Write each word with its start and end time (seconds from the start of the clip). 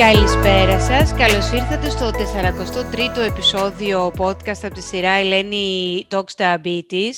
Καλησπέρα 0.00 0.80
σας. 0.80 1.14
Καλώς 1.14 1.52
ήρθατε 1.52 1.90
στο 1.90 2.10
43ο 2.10 3.18
επεισόδιο 3.28 4.12
podcast 4.18 4.60
από 4.62 4.74
τη 4.74 4.80
σειρά 4.82 5.10
Ελένη 5.10 6.06
Talks 6.10 6.34
Diabetes. 6.36 7.12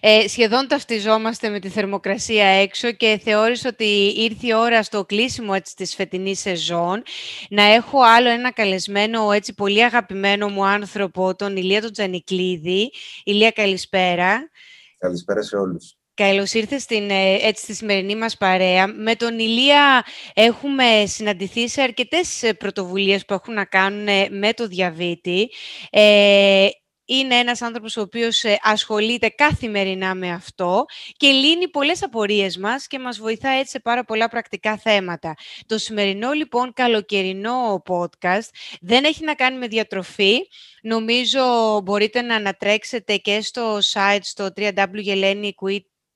Ε, 0.00 0.28
σχεδόν 0.28 0.68
ταυτιζόμαστε 0.68 1.48
με 1.48 1.58
τη 1.58 1.68
θερμοκρασία 1.68 2.46
έξω 2.46 2.92
και 2.92 3.20
θεώρησα 3.24 3.68
ότι 3.68 4.14
ήρθε 4.16 4.46
η 4.46 4.54
ώρα 4.54 4.82
στο 4.82 5.04
κλείσιμο 5.04 5.52
έτσι, 5.54 5.76
της 5.76 5.94
φετινής 5.94 6.40
σεζόν 6.40 7.02
να 7.50 7.62
έχω 7.62 7.98
άλλο 8.02 8.28
ένα 8.28 8.52
καλεσμένο 8.52 9.32
έτσι 9.32 9.54
πολύ 9.54 9.84
αγαπημένο 9.84 10.48
μου 10.48 10.66
άνθρωπο, 10.66 11.34
τον 11.34 11.56
Ηλία 11.56 11.80
τον 11.80 11.92
Τζανικλίδη. 11.92 12.92
Ηλία, 13.24 13.50
καλησπέρα. 13.50 14.50
Καλησπέρα 14.98 15.42
σε 15.42 15.56
όλους. 15.56 15.97
Καλώς 16.18 16.52
ήρθες 16.52 16.82
στην, 16.82 17.10
ε, 17.10 17.34
έτσι, 17.34 17.62
στη 17.62 17.74
σημερινή 17.74 18.16
μας 18.16 18.36
παρέα. 18.36 18.86
Με 18.86 19.14
τον 19.14 19.38
Ηλία 19.38 20.04
έχουμε 20.34 21.04
συναντηθεί 21.06 21.68
σε 21.68 21.82
αρκετές 21.82 22.42
ε, 22.42 22.52
πρωτοβουλίες 22.52 23.24
που 23.24 23.34
έχουν 23.34 23.54
να 23.54 23.64
κάνουν 23.64 24.08
ε, 24.08 24.28
με 24.30 24.52
το 24.52 24.66
διαβήτη. 24.66 25.50
Ε, 25.90 26.68
είναι 27.04 27.34
ένας 27.34 27.62
άνθρωπος 27.62 27.96
ο 27.96 28.00
οποίος 28.00 28.44
ασχολείται 28.62 29.28
καθημερινά 29.28 30.14
με 30.14 30.30
αυτό 30.30 30.84
και 31.16 31.28
λύνει 31.28 31.68
πολλές 31.68 32.02
απορίες 32.02 32.56
μας 32.56 32.86
και 32.86 32.98
μας 32.98 33.18
βοηθά 33.18 33.48
έτσι 33.48 33.70
σε 33.70 33.80
πάρα 33.80 34.04
πολλά 34.04 34.28
πρακτικά 34.28 34.76
θέματα. 34.76 35.34
Το 35.66 35.78
σημερινό 35.78 36.32
λοιπόν 36.32 36.72
καλοκαιρινό 36.72 37.82
podcast 37.86 38.48
δεν 38.80 39.04
έχει 39.04 39.24
να 39.24 39.34
κάνει 39.34 39.58
με 39.58 39.66
διατροφή. 39.66 40.38
Νομίζω 40.82 41.40
μπορείτε 41.84 42.22
να 42.22 42.34
ανατρέξετε 42.34 43.16
και 43.16 43.40
στο 43.40 43.78
site 43.92 44.18
στο 44.20 44.52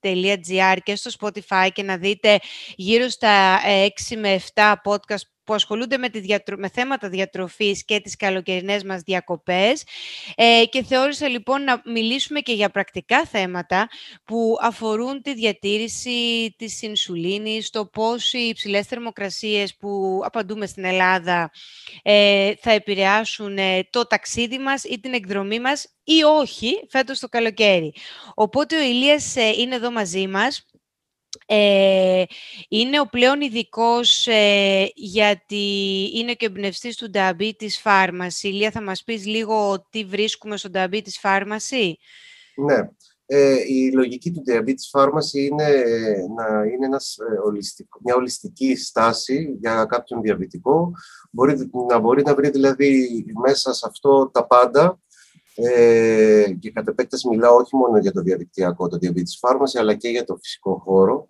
www.eleniquit 0.03 0.79
και 0.83 0.97
στο 0.97 1.11
Spotify 1.21 1.69
και 1.73 1.83
να 1.83 1.97
δείτε 1.97 2.41
γύρω 2.77 3.09
στα 3.09 3.61
6 4.11 4.17
με 4.17 4.41
7 4.55 4.75
podcast 4.85 5.32
που 5.45 5.55
ασχολούνται 5.55 5.99
με, 5.99 6.09
τη 6.09 6.21
διατρο... 6.21 6.57
με 6.57 6.69
θέματα 6.69 7.09
διατροφής 7.09 7.85
και 7.85 8.01
τις 8.01 8.17
καλοκαιρινές 8.17 8.85
μας 8.85 9.03
διακοπές 9.03 9.85
ε, 10.35 10.65
και 10.71 10.83
θεώρησα 10.83 11.29
λοιπόν 11.29 11.65
να 11.65 11.83
μιλήσουμε 11.85 12.41
και 12.41 12.53
για 12.53 12.71
πρακτικά 12.71 13.25
θέματα 13.25 13.89
που 14.25 14.57
αφορούν 14.61 15.23
τη 15.23 15.35
διατήρηση 15.35 16.55
της 16.59 16.83
ινσουλίνης, 16.83 17.71
το 17.71 17.87
πώς 17.87 18.33
οι 18.33 18.39
υψηλές 18.39 18.87
θερμοκρασίες 18.87 19.77
που 19.77 20.21
απαντούμε 20.25 20.67
στην 20.67 20.85
Ελλάδα 20.85 21.51
ε, 22.03 22.53
θα 22.61 22.71
επηρεάσουν 22.71 23.59
ε, 23.59 23.89
το 23.91 24.07
ταξίδι 24.07 24.59
μας 24.59 24.85
ή 24.85 25.01
την 25.01 25.13
εκδρομή 25.13 25.61
μας 25.61 25.87
ή 26.05 26.23
όχι 26.23 26.87
φέτος 26.89 27.19
το 27.19 27.29
καλοκαίρι. 27.29 27.95
Οπότε 28.35 28.77
ο 28.77 28.83
Ηλίας 28.83 29.37
ε, 29.37 29.49
είναι 29.49 29.75
εδώ 29.75 29.91
μαζί 29.91 30.27
μας 30.27 30.67
ε, 31.47 32.25
είναι 32.69 33.01
ο 33.01 33.07
πλέον 33.07 33.41
ειδικός 33.41 34.27
ε, 34.27 34.91
γιατί 34.95 36.09
είναι 36.15 36.33
και 36.33 36.47
εμπνευστής 36.47 36.97
του 36.97 37.11
Diabetes 37.15 37.83
Pharmacy. 37.85 38.43
Ηλία, 38.43 38.71
θα 38.71 38.83
μας 38.83 39.05
πεις 39.05 39.27
λίγο 39.27 39.87
τι 39.91 40.05
βρίσκουμε 40.05 40.57
στο 40.57 40.71
Diabetes 40.75 41.21
Pharmacy. 41.23 41.93
Ναι. 42.67 42.89
Ε, 43.27 43.55
η 43.69 43.93
λογική 43.93 44.31
του 44.31 44.43
Diabetes 44.47 45.01
Pharmacy 45.01 45.35
είναι 45.35 45.85
να 46.37 46.65
είναι 46.65 46.87
ένας, 46.87 47.17
ε, 47.19 47.85
μια 48.05 48.15
ολιστική 48.15 48.77
στάση 48.77 49.57
για 49.61 49.85
κάποιον 49.85 50.21
διαβητικό. 50.21 50.93
Μπορεί, 51.31 51.71
να 51.89 51.99
μπορεί 51.99 52.23
να 52.23 52.35
βρει 52.35 52.51
δηλαδή 52.51 53.25
μέσα 53.43 53.73
σε 53.73 53.87
αυτό 53.89 54.31
τα 54.33 54.47
πάντα 54.47 55.01
ε, 55.55 56.53
και 56.61 56.71
κατ' 56.71 56.89
επέκταση 56.89 57.29
μιλάω 57.29 57.57
όχι 57.57 57.77
μόνο 57.77 57.99
για 57.99 58.13
το 58.13 58.21
διαδικτυακό, 58.21 58.89
το 58.89 58.99
diabetes 59.03 59.49
pharmacy, 59.49 59.79
αλλά 59.79 59.95
και 59.95 60.09
για 60.09 60.25
το 60.25 60.37
φυσικό 60.37 60.79
χώρο. 60.85 61.27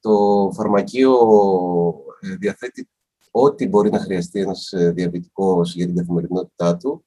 Το 0.00 0.50
φαρμακείο 0.54 1.14
ε, 2.20 2.34
διαθέτει 2.36 2.88
ό,τι 3.30 3.68
μπορεί 3.68 3.90
να 3.90 3.98
χρειαστεί 3.98 4.40
ένας 4.40 4.72
ε, 4.72 4.90
διαβητικός 4.90 5.74
για 5.74 5.86
την 5.86 5.96
καθημερινότητά 5.96 6.76
του 6.76 7.04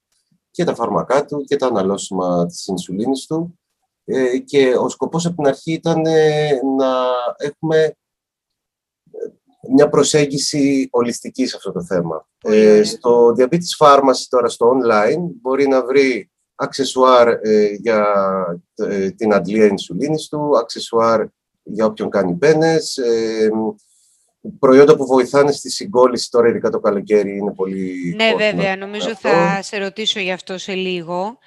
και 0.51 0.63
τα 0.63 0.75
φάρμακά 0.75 1.25
του 1.25 1.43
και 1.43 1.55
τα 1.55 1.67
αναλώσιμα 1.67 2.45
της 2.45 2.67
ινσουλίνης 2.67 3.25
του. 3.25 3.59
Ε, 4.05 4.37
και 4.37 4.75
ο 4.77 4.89
σκοπός 4.89 5.25
από 5.25 5.35
την 5.35 5.47
αρχή 5.47 5.71
ήταν 5.71 6.01
να 6.77 7.05
έχουμε 7.37 7.93
μια 9.71 9.89
προσέγγιση 9.89 10.87
ολιστική 10.91 11.45
σε 11.45 11.55
αυτό 11.57 11.71
το 11.71 11.83
θέμα. 11.83 12.27
Ε, 12.41 12.83
στο 12.83 13.33
Diabetes 13.37 13.77
Pharmacy 13.79 14.25
τώρα 14.29 14.47
στο 14.47 14.71
online 14.75 15.19
μπορεί 15.41 15.67
να 15.67 15.85
βρει 15.85 16.31
αξεσουάρ 16.61 17.27
ε, 17.27 17.69
για 17.79 18.05
ε, 18.75 19.09
την 19.09 19.33
αντλία 19.33 19.65
ινσουλίνης 19.65 20.27
του, 20.27 20.57
αξεσουάρ 20.57 21.25
για 21.63 21.85
όποιον 21.85 22.09
κάνει 22.09 22.33
πένες, 22.33 22.97
ε, 22.97 23.49
προϊόντα 24.59 24.95
που 24.95 25.05
βοηθάνε 25.05 25.51
στη 25.51 25.71
συγκόλληση 25.71 26.29
τώρα, 26.29 26.47
ειδικά 26.47 26.69
το 26.69 26.79
καλοκαίρι, 26.79 27.37
είναι 27.37 27.53
πολύ... 27.53 28.13
Ναι, 28.15 28.33
βέβαια, 28.37 28.77
νομίζω 28.77 29.15
θα 29.15 29.61
σε 29.61 29.77
ρωτήσω 29.77 30.19
γι' 30.19 30.31
αυτό 30.31 30.57
σε 30.57 30.73
λίγο. 30.73 31.37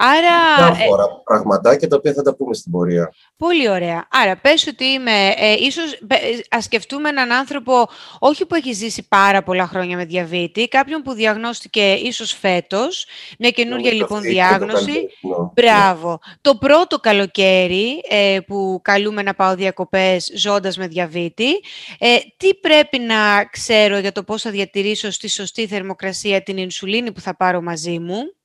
Άρα... 0.00 0.72
Διάφορα 0.74 1.02
ε, 1.02 1.06
πραγματάκια 1.24 1.88
τα 1.88 1.96
οποία 1.96 2.12
θα 2.12 2.22
τα 2.22 2.34
πούμε 2.34 2.54
στην 2.54 2.72
πορεία. 2.72 3.12
Πολύ 3.36 3.70
ωραία. 3.70 4.06
Άρα 4.10 4.36
πες 4.36 4.66
ότι 4.66 4.84
είμαι, 4.84 5.28
ε, 5.36 5.52
ίσως 5.52 5.92
ε, 5.92 6.16
ας 6.50 6.64
σκεφτούμε 6.64 7.08
έναν 7.08 7.32
άνθρωπο 7.32 7.88
όχι 8.18 8.46
που 8.46 8.54
έχει 8.54 8.72
ζήσει 8.72 9.06
πάρα 9.08 9.42
πολλά 9.42 9.66
χρόνια 9.66 9.96
με 9.96 10.04
διαβήτη, 10.04 10.68
κάποιον 10.68 11.02
που 11.02 11.12
διαγνώστηκε 11.12 11.92
ίσως 11.92 12.32
φέτος, 12.32 13.06
μια 13.38 13.50
καινούργια 13.50 13.92
λοιπόν 13.92 14.20
διάγνωση. 14.20 14.92
Ναι. 14.92 15.36
Μπράβο. 15.54 16.18
Το 16.40 16.56
πρώτο 16.56 16.98
καλοκαίρι 16.98 18.00
ε, 18.08 18.38
που 18.46 18.80
καλούμε 18.82 19.22
να 19.22 19.34
πάω 19.34 19.54
διακοπές 19.54 20.30
ζώντας 20.36 20.76
με 20.76 20.86
διαβήτη, 20.86 21.50
ε, 21.98 22.16
τι 22.36 22.54
πρέπει 22.54 22.98
να 22.98 23.44
ξέρω 23.44 23.98
για 23.98 24.12
το 24.12 24.22
πώς 24.22 24.42
θα 24.42 24.50
διατηρήσω 24.50 25.10
στη 25.10 25.28
σωστή 25.28 25.66
θερμοκρασία 25.66 26.42
την 26.42 26.56
ινσουλίνη 26.56 27.12
που 27.12 27.20
θα 27.20 27.36
πάρω 27.36 27.60
μαζί 27.60 27.98
μου; 27.98 28.37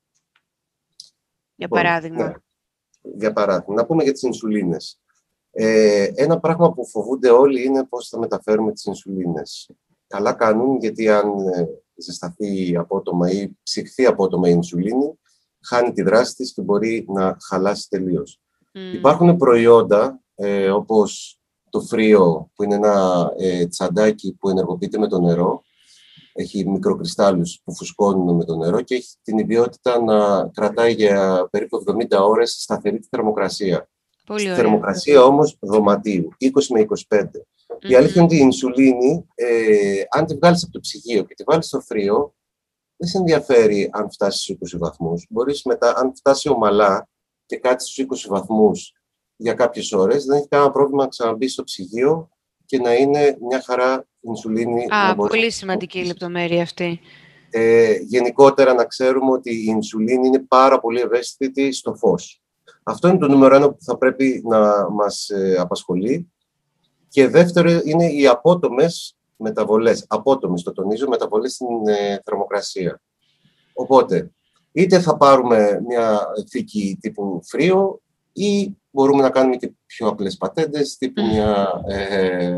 Για 1.67 1.77
λοιπόν, 1.79 1.81
παράδειγμα. 1.81 2.25
Ναι. 2.25 2.33
Για 3.15 3.33
παράδειγμα, 3.33 3.75
να 3.75 3.85
πούμε 3.85 4.03
για 4.03 4.11
τις 4.11 4.21
ινσουλίνες. 4.21 4.99
Ε, 5.51 6.07
ένα 6.15 6.39
πράγμα 6.39 6.73
που 6.73 6.87
φοβούνται 6.87 7.29
όλοι 7.29 7.63
είναι 7.65 7.83
πώς 7.83 8.09
θα 8.09 8.19
μεταφέρουμε 8.19 8.71
τις 8.71 8.85
ινσουλίνες. 8.85 9.69
Καλά 10.07 10.33
κάνουν, 10.33 10.77
γιατί 10.77 11.09
αν 11.09 11.47
ε, 11.47 11.67
ζεσταθεί 11.95 12.75
απότομα 12.77 13.31
ή 13.31 13.49
ψυχθεί 13.63 14.05
απότομα 14.05 14.47
η 14.47 14.51
ινσουλίνη, 14.55 15.19
χάνει 15.63 15.91
τη 15.91 16.01
δράση 16.01 16.35
της 16.35 16.53
και 16.53 16.61
μπορεί 16.61 17.05
να 17.07 17.37
χαλάσει 17.47 17.89
τελείως. 17.89 18.39
Mm. 18.73 18.95
Υπάρχουν 18.95 19.37
προϊόντα, 19.37 20.21
ε, 20.35 20.69
όπως 20.69 21.39
το 21.69 21.81
φρύο, 21.81 22.51
που 22.55 22.63
είναι 22.63 22.75
ένα 22.75 23.27
ε, 23.37 23.67
τσαντάκι 23.67 24.35
που 24.39 24.49
ενεργοποιείται 24.49 24.97
με 24.97 25.07
το 25.07 25.19
νερό, 25.19 25.63
έχει 26.33 26.69
μικροκριστάλλους 26.69 27.61
που 27.63 27.75
φουσκώνουν 27.75 28.35
με 28.35 28.45
το 28.45 28.55
νερό 28.55 28.81
και 28.81 28.95
έχει 28.95 29.15
την 29.21 29.37
ιδιότητα 29.37 30.01
να 30.01 30.47
κρατάει 30.47 30.93
για 30.93 31.47
περίπου 31.51 31.83
70 31.87 32.19
ώρες 32.19 32.51
σταθερή 32.51 32.99
τη 32.99 33.07
θερμοκρασία. 33.07 33.89
Πολύ 34.25 34.43
ωραία. 34.43 34.55
Θερμοκρασία 34.55 35.23
όμως 35.23 35.57
δωματίου, 35.59 36.29
20 36.39 36.49
με 36.69 36.85
25. 37.07 37.45
Η 37.79 37.95
αλήθεια 37.95 38.21
είναι 38.21 38.23
ότι 38.23 38.35
η 38.35 38.39
ινσουλίνη, 38.41 39.25
ε, 39.35 40.01
αν 40.09 40.25
τη 40.25 40.35
βγάλεις 40.35 40.63
από 40.63 40.71
το 40.71 40.79
ψυγείο 40.79 41.23
και 41.23 41.33
τη 41.33 41.43
βάλεις 41.43 41.65
στο 41.65 41.79
φρύο, 41.79 42.35
δεν 42.97 43.09
σε 43.09 43.17
ενδιαφέρει 43.17 43.89
αν 43.91 44.11
φτάσεις 44.11 44.41
στους 44.41 44.73
20 44.73 44.77
βαθμούς. 44.77 45.25
Μπορείς 45.29 45.63
μετά, 45.63 45.93
αν 45.97 46.15
φτάσει 46.15 46.49
ομαλά 46.49 47.09
και 47.45 47.57
κάτσεις 47.57 47.91
στους 47.91 48.05
20 48.05 48.27
βαθμούς 48.29 48.93
για 49.35 49.53
κάποιες 49.53 49.91
ώρες, 49.91 50.25
δεν 50.25 50.37
έχει 50.37 50.47
κανένα 50.47 50.71
πρόβλημα 50.71 51.03
να 51.03 51.09
ξαναμπείς 51.09 51.53
στο 51.53 51.63
ψυγείο 51.63 52.29
και 52.65 52.79
να 52.79 52.93
είναι 52.93 53.37
μια 53.41 53.61
χαρά 53.61 54.07
ινσουλίνη. 54.23 54.85
Α, 54.89 55.15
πολύ 55.15 55.51
σημαντική 55.51 55.99
η 55.99 56.05
λεπτομέρεια 56.05 56.61
αυτή. 56.61 56.99
Ε, 57.49 57.93
γενικότερα 57.93 58.73
να 58.73 58.85
ξέρουμε 58.85 59.31
ότι 59.31 59.51
η 59.51 59.65
ινσουλίνη 59.67 60.27
είναι 60.27 60.39
πάρα 60.39 60.79
πολύ 60.79 60.99
ευαίσθητη 60.99 61.71
στο 61.71 61.95
φως. 61.95 62.41
Αυτό 62.83 63.07
είναι 63.07 63.17
το 63.17 63.27
νούμερο 63.27 63.55
ένα 63.55 63.69
που 63.69 63.77
θα 63.79 63.97
πρέπει 63.97 64.41
να 64.45 64.89
μας 64.89 65.29
ε, 65.29 65.55
απασχολεί. 65.59 66.31
Και 67.07 67.27
δεύτερο 67.27 67.81
είναι 67.83 68.05
οι 68.05 68.27
απότομες 68.27 69.17
μεταβολές. 69.37 70.05
Απότομες, 70.07 70.63
το 70.63 70.71
τονίζω, 70.71 71.07
μεταβολές 71.07 71.53
στην 71.53 71.87
ε, 71.87 72.21
θερμοκρασία. 72.23 73.01
Οπότε, 73.73 74.31
είτε 74.71 74.99
θα 74.99 75.17
πάρουμε 75.17 75.81
μια 75.87 76.21
θήκη 76.49 76.97
τύπου 77.01 77.41
φρύο 77.43 78.01
ή 78.33 78.77
μπορούμε 78.93 79.21
να 79.21 79.29
κάνουμε 79.29 79.55
και 79.55 79.71
πιο 79.85 80.07
απλές 80.07 80.37
πατέντες, 80.37 80.97
τύπου 80.97 81.21
μια, 81.25 81.83
ε, 81.87 82.57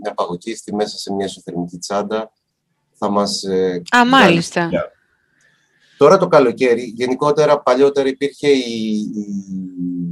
μια 0.00 0.14
παγωκίστη 0.14 0.74
μέσα 0.74 0.98
σε 0.98 1.12
μια 1.12 1.26
ισοθερμική 1.26 1.78
τσάντα. 1.78 2.32
Θα 2.94 3.10
μας... 3.10 3.42
Ε, 3.42 3.82
Α, 3.96 4.04
μάλιστα. 4.06 4.70
Τώρα 5.96 6.18
το 6.18 6.26
καλοκαίρι, 6.28 6.92
γενικότερα 6.96 7.60
παλιότερα 7.60 8.08
υπήρχε 8.08 8.48
η, 8.48 9.10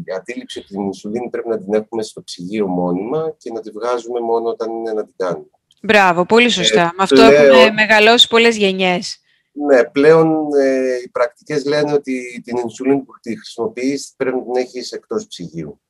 η 0.04 0.12
αντίληψη 0.16 0.58
ότι 0.58 0.68
την 0.68 0.80
ινσουλίνη 0.80 1.28
πρέπει 1.30 1.48
να 1.48 1.58
την 1.58 1.74
έχουμε 1.74 2.02
στο 2.02 2.22
ψυγείο 2.22 2.66
μόνιμα 2.66 3.34
και 3.38 3.52
να 3.52 3.60
τη 3.60 3.70
βγάζουμε 3.70 4.20
μόνο 4.20 4.48
όταν 4.48 4.70
είναι 4.70 4.92
να 4.92 5.04
την 5.04 5.14
κάνουμε. 5.16 5.46
Μπράβο, 5.82 6.26
πολύ 6.26 6.48
σωστά. 6.48 6.80
Ε, 6.80 6.84
Με 6.84 7.02
αυτό 7.02 7.22
έχουν 7.22 7.74
μεγαλώσει 7.74 8.28
πολλές 8.28 8.56
γενιές. 8.56 9.21
Ναι, 9.52 9.84
πλέον 9.84 10.48
ε, 10.60 10.96
οι 11.04 11.08
πρακτικές 11.08 11.64
λένε 11.64 11.92
ότι 11.92 12.40
την 12.44 12.56
ινσουλίνη 12.56 13.02
που 13.02 13.12
τη 13.20 13.36
χρησιμοποιείς 13.36 14.14
πρέπει 14.16 14.36
να 14.36 14.42
την 14.42 14.56
έχεις 14.56 14.92
εκτός 14.92 15.26
ψυγείου. 15.26 15.80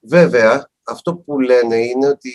Βέβαια, 0.00 0.70
αυτό 0.82 1.16
που 1.16 1.40
λένε 1.40 1.76
είναι 1.76 2.06
ότι 2.06 2.32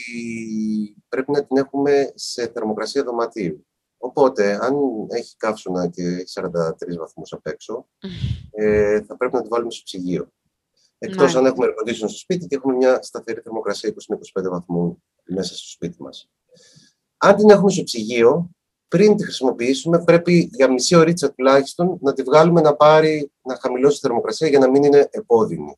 πρέπει 1.10 1.32
να 1.32 1.46
την 1.46 1.58
έχουμε 1.58 2.12
σε 2.16 2.48
θερμοκρασία 2.48 3.04
δωματίου. 3.04 3.66
Οπότε, 3.98 4.58
αν 4.62 4.76
έχει 5.10 5.36
καύσωνα 5.38 5.88
και 5.88 6.04
έχει 6.04 6.32
43 6.34 6.98
βαθμούς 6.98 7.34
απ' 7.34 7.48
έξω, 7.48 7.88
ε, 8.52 9.02
θα 9.02 9.18
πρέπει 9.18 9.36
να 9.36 9.42
τη 9.42 9.48
βάλουμε 9.48 9.72
στο 9.72 9.82
ψυγείο. 9.84 10.32
Εκτός 10.98 11.36
αν 11.36 11.46
έχουμε 11.46 11.68
air 11.86 11.94
στο 11.94 12.08
σπίτι 12.08 12.48
και 12.48 12.56
έχουμε 12.56 12.76
μια 12.76 13.02
σταθερή 13.02 13.42
θερμοκρασία 13.42 13.94
20-25 14.34 14.50
βαθμού 14.50 15.04
μέσα 15.24 15.56
στο 15.56 15.68
σπίτι 15.68 16.02
μας. 16.02 16.32
Αν 17.18 17.36
την 17.36 17.50
έχουμε 17.50 17.72
στο 17.72 17.84
ψυγείο, 17.84 18.50
πριν 18.92 19.16
τη 19.16 19.24
χρησιμοποιήσουμε, 19.24 20.04
πρέπει 20.04 20.50
για 20.54 20.72
μισή 20.72 20.96
ωρίτσα 20.96 21.32
τουλάχιστον 21.32 21.98
να 22.02 22.14
τη 22.14 22.24
βγάλουμε 22.24 22.62
να 22.62 22.76
πάρει, 22.76 23.32
να 23.42 23.58
χαμηλώσει 23.62 23.96
τη 23.96 24.08
θερμοκρασία 24.08 24.48
για 24.48 24.60
να 24.60 24.70
μην 24.70 24.84
είναι 24.84 25.08
επώδυνη. 25.12 25.78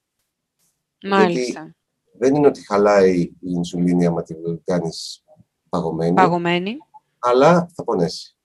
Μάλιστα. 1.03 1.59
Γιατί 1.59 1.75
δεν 2.17 2.35
είναι 2.35 2.47
ότι 2.47 2.65
χαλάει 2.65 3.19
η 3.19 3.33
ινσουλίνη 3.39 4.05
άμα 4.05 4.23
τη 4.23 4.35
κάνεις 4.63 5.23
παγωμένη. 5.69 6.13
Παγωμένη. 6.13 6.77
Αλλά 7.19 7.69
θα 7.73 7.83
πονέσει. 7.83 8.35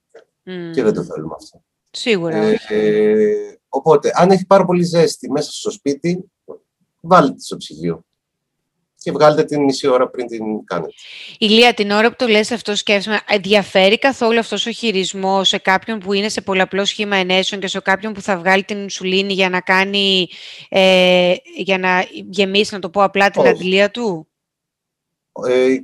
Και 0.43 0.82
δεν 0.82 0.94
το 0.94 1.03
θέλουμε 1.03 1.35
αυτό. 1.37 1.62
Σίγουρα. 1.91 2.37
Ε, 2.69 3.59
οπότε, 3.69 4.11
αν 4.14 4.31
έχει 4.31 4.47
πάρα 4.47 4.64
πολύ 4.64 4.82
ζέστη 4.82 5.31
μέσα 5.31 5.50
στο 5.53 5.71
σπίτι, 5.71 6.31
βάλτε 7.00 7.35
τη 7.35 7.44
στο 7.44 7.56
ψυγείο 7.56 8.05
και 9.09 9.15
βγάλετε 9.15 9.45
την 9.45 9.63
μισή 9.63 9.87
ώρα 9.89 10.09
πριν 10.09 10.27
την 10.27 10.65
κάνετε. 10.65 10.93
Ηλία, 11.39 11.75
την 11.75 11.91
ώρα 11.91 12.09
που 12.09 12.15
το 12.19 12.27
λες 12.27 12.51
αυτό 12.51 12.77
σκέφτομαι, 12.77 13.21
ενδιαφέρει 13.29 13.99
καθόλου 13.99 14.39
αυτός 14.39 14.67
ο 14.67 14.71
χειρισμός 14.71 15.49
σε 15.49 15.59
κάποιον 15.59 15.99
που 15.99 16.13
είναι 16.13 16.29
σε 16.29 16.41
πολλαπλός 16.41 16.89
σχήμα 16.89 17.17
ενέσεων 17.17 17.61
και 17.61 17.67
σε 17.67 17.81
κάποιον 17.81 18.13
που 18.13 18.21
θα 18.21 18.39
βγάλει 18.39 18.65
την 18.65 18.79
ινσουλίνη 18.79 19.33
για 19.33 19.49
να 19.49 19.61
κάνει, 19.61 20.29
ε, 20.69 21.35
για 21.57 21.79
να 21.79 22.07
γεμίσει, 22.31 22.75
να 22.75 22.81
το 22.81 22.91
πω 22.91 23.03
απλά, 23.03 23.31
την 23.31 23.47
αντιλία 23.47 23.91
του; 23.91 24.29
Ε, 25.49 25.77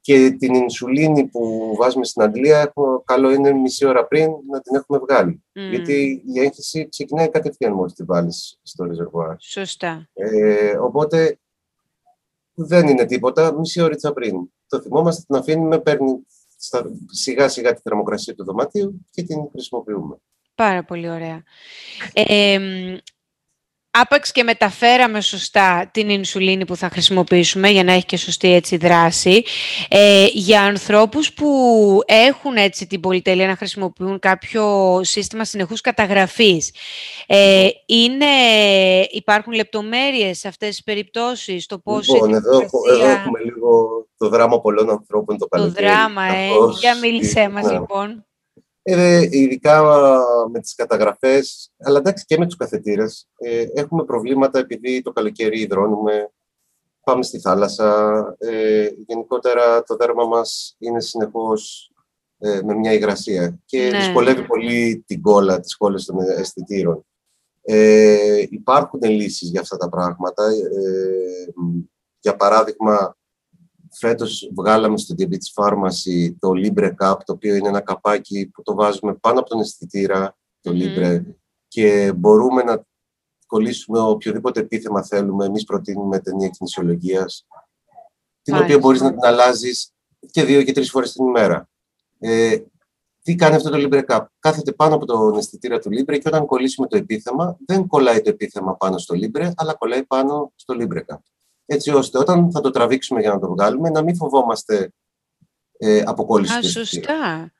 και 0.00 0.30
την 0.30 0.54
ινσουλίνη 0.54 1.24
που 1.24 1.74
βάζουμε 1.78 2.04
στην 2.04 2.22
αντλία, 2.22 2.72
καλό 3.04 3.30
είναι 3.30 3.52
μισή 3.52 3.86
ώρα 3.86 4.06
πριν 4.06 4.30
να 4.50 4.60
την 4.60 4.74
έχουμε 4.74 4.98
βγάλει. 4.98 5.42
Γιατί 5.52 6.22
η 6.34 6.40
έγχυση 6.40 6.88
ξεκινάει 6.88 7.28
κατευθείαν 7.28 7.72
μόλις 7.72 7.92
τη 7.92 8.04
βάλεις 8.04 8.58
στο 8.62 8.84
ρεζερβουάρ. 8.84 9.34
Σωστά. 9.38 10.08
Ε, 10.14 10.76
οπότε 10.76 11.36
δεν 12.54 12.88
είναι 12.88 13.04
τίποτα, 13.04 13.52
μισή 13.52 13.80
ώρα 13.80 14.12
πριν. 14.14 14.50
Το 14.68 14.80
θυμόμαστε, 14.80 15.22
την 15.26 15.36
αφήνουμε, 15.36 15.78
παίρνει 15.78 16.26
σιγά 17.10 17.48
σιγά 17.48 17.74
τη 17.74 17.80
θερμοκρασία 17.80 18.34
του 18.34 18.44
δωματίου 18.44 19.06
και 19.10 19.22
την 19.22 19.48
χρησιμοποιούμε. 19.50 20.16
Πάρα 20.54 20.84
πολύ 20.84 21.10
ωραία. 21.10 21.42
Ε, 22.12 22.58
άπαξ 24.00 24.32
και 24.32 24.42
μεταφέραμε 24.42 25.20
σωστά 25.20 25.90
την 25.92 26.08
ινσουλίνη 26.08 26.64
που 26.64 26.76
θα 26.76 26.88
χρησιμοποιήσουμε 26.88 27.68
για 27.68 27.84
να 27.84 27.92
έχει 27.92 28.04
και 28.04 28.16
σωστή 28.16 28.54
έτσι 28.54 28.76
δράση. 28.76 29.44
Ε, 29.88 30.26
για 30.32 30.62
ανθρώπους 30.62 31.32
που 31.32 31.48
έχουν 32.06 32.56
έτσι 32.56 32.86
την 32.86 33.00
πολυτέλεια 33.00 33.46
να 33.46 33.56
χρησιμοποιούν 33.56 34.18
κάποιο 34.18 35.00
σύστημα 35.02 35.44
συνεχούς 35.44 35.80
καταγραφής, 35.80 36.74
ε, 37.26 37.68
είναι, 37.86 38.26
υπάρχουν 39.10 39.52
λεπτομέρειες 39.52 40.38
σε 40.38 40.48
αυτές 40.48 40.68
τις 40.68 40.82
περιπτώσεις, 40.82 41.66
το 41.66 41.78
πώς... 41.78 42.08
Λοιπόν, 42.08 42.34
εδώ, 42.34 42.58
εδώ 42.90 43.06
έχουμε 43.06 43.40
λίγο 43.44 43.86
το 44.16 44.28
δράμα 44.28 44.60
πολλών 44.60 44.90
ανθρώπων 44.90 45.38
το 45.38 45.46
καλοκαίρι. 45.46 45.86
Το 45.86 45.92
δράμα, 45.92 46.24
ε. 46.24 46.48
Για 46.80 46.98
μίλησέ 46.98 47.48
μας, 47.48 47.64
ναι. 47.64 47.72
λοιπόν. 47.72 48.26
Ε, 48.82 49.28
ειδικά 49.30 49.82
με 50.52 50.60
τις 50.60 50.74
καταγραφές, 50.74 51.72
αλλά 51.78 51.98
εντάξει 51.98 52.24
και 52.24 52.38
με 52.38 52.46
τους 52.46 52.56
καθετήρες. 52.56 53.28
Ε, 53.36 53.66
έχουμε 53.74 54.04
προβλήματα 54.04 54.58
επειδή 54.58 55.02
το 55.02 55.12
καλοκαίρι 55.12 55.60
υδρώνουμε, 55.60 56.30
πάμε 57.04 57.22
στη 57.22 57.38
θάλασσα. 57.38 58.36
Ε, 58.38 58.88
γενικότερα 59.06 59.82
το 59.82 59.96
δέρμα 59.96 60.24
μας 60.24 60.76
είναι 60.78 61.00
συνεχώς 61.00 61.92
ε, 62.38 62.60
με 62.64 62.74
μια 62.74 62.92
υγρασία 62.92 63.58
και 63.64 63.88
ναι. 63.90 63.98
δυσκολεύει 63.98 64.46
πολύ 64.46 65.04
την 65.06 65.20
κόλλα, 65.22 65.60
τις 65.60 65.76
κόλλες 65.76 66.04
των 66.04 66.16
αισθητήρων. 66.20 67.06
Ε, 67.62 68.44
υπάρχουν 68.50 69.00
λύσεις 69.02 69.50
για 69.50 69.60
αυτά 69.60 69.76
τα 69.76 69.88
πράγματα. 69.88 70.44
Ε, 70.44 71.52
για 72.20 72.36
παράδειγμα, 72.36 73.16
φέτος 73.92 74.50
βγάλαμε 74.54 74.98
στο 74.98 75.14
Diabetes 75.18 75.62
Pharmacy 75.62 76.34
το 76.38 76.50
Libre 76.56 76.90
Cup, 77.00 77.16
το 77.24 77.32
οποίο 77.32 77.54
είναι 77.54 77.68
ένα 77.68 77.80
καπάκι 77.80 78.50
που 78.54 78.62
το 78.62 78.74
βάζουμε 78.74 79.14
πάνω 79.14 79.40
από 79.40 79.48
τον 79.48 79.60
αισθητήρα, 79.60 80.36
το 80.60 80.72
Libre, 80.74 81.22
και 81.68 82.12
μπορούμε 82.16 82.62
να 82.62 82.86
κολλήσουμε 83.46 83.98
οποιοδήποτε 83.98 84.60
επίθεμα 84.60 85.02
θέλουμε. 85.02 85.44
Εμείς 85.44 85.64
προτείνουμε 85.64 86.18
ταινία 86.18 86.48
κινησιολογίας, 86.48 87.46
την 88.42 88.56
οποία 88.56 88.78
μπορείς 88.78 89.00
να 89.00 89.10
την 89.10 89.24
αλλάζεις 89.24 89.92
και 90.30 90.44
δύο 90.44 90.62
και 90.62 90.72
τρεις 90.72 90.90
φορές 90.90 91.12
την 91.12 91.26
ημέρα. 91.26 91.68
Ε, 92.18 92.58
τι 93.22 93.34
κάνει 93.34 93.54
αυτό 93.54 93.70
το 93.70 93.76
Libre 93.78 94.04
Cup; 94.06 94.24
Κάθεται 94.38 94.72
πάνω 94.72 94.94
από 94.94 95.06
τον 95.06 95.36
αισθητήρα 95.36 95.78
του 95.78 95.90
Libre 95.90 96.18
και 96.18 96.28
όταν 96.28 96.46
κολλήσουμε 96.46 96.86
το 96.86 96.96
επίθεμα, 96.96 97.56
δεν 97.66 97.86
κολλάει 97.86 98.20
το 98.20 98.30
επίθεμα 98.30 98.76
πάνω 98.76 98.98
στο 98.98 99.14
Libre, 99.18 99.50
αλλά 99.56 99.74
κολλάει 99.74 100.04
πάνω 100.04 100.52
στο 100.56 100.74
Libre 100.78 100.98
Cup 100.98 101.31
έτσι 101.72 101.90
ώστε 101.90 102.18
όταν 102.18 102.50
θα 102.50 102.60
το 102.60 102.70
τραβήξουμε 102.70 103.20
για 103.20 103.30
να 103.30 103.38
το 103.38 103.48
βγάλουμε, 103.48 103.90
να 103.90 104.02
μην 104.02 104.16
φοβόμαστε 104.16 104.92
ε, 105.78 106.02
αποκόλληση. 106.06 106.54
Α, 106.54 106.62
σωστά. 106.62 107.52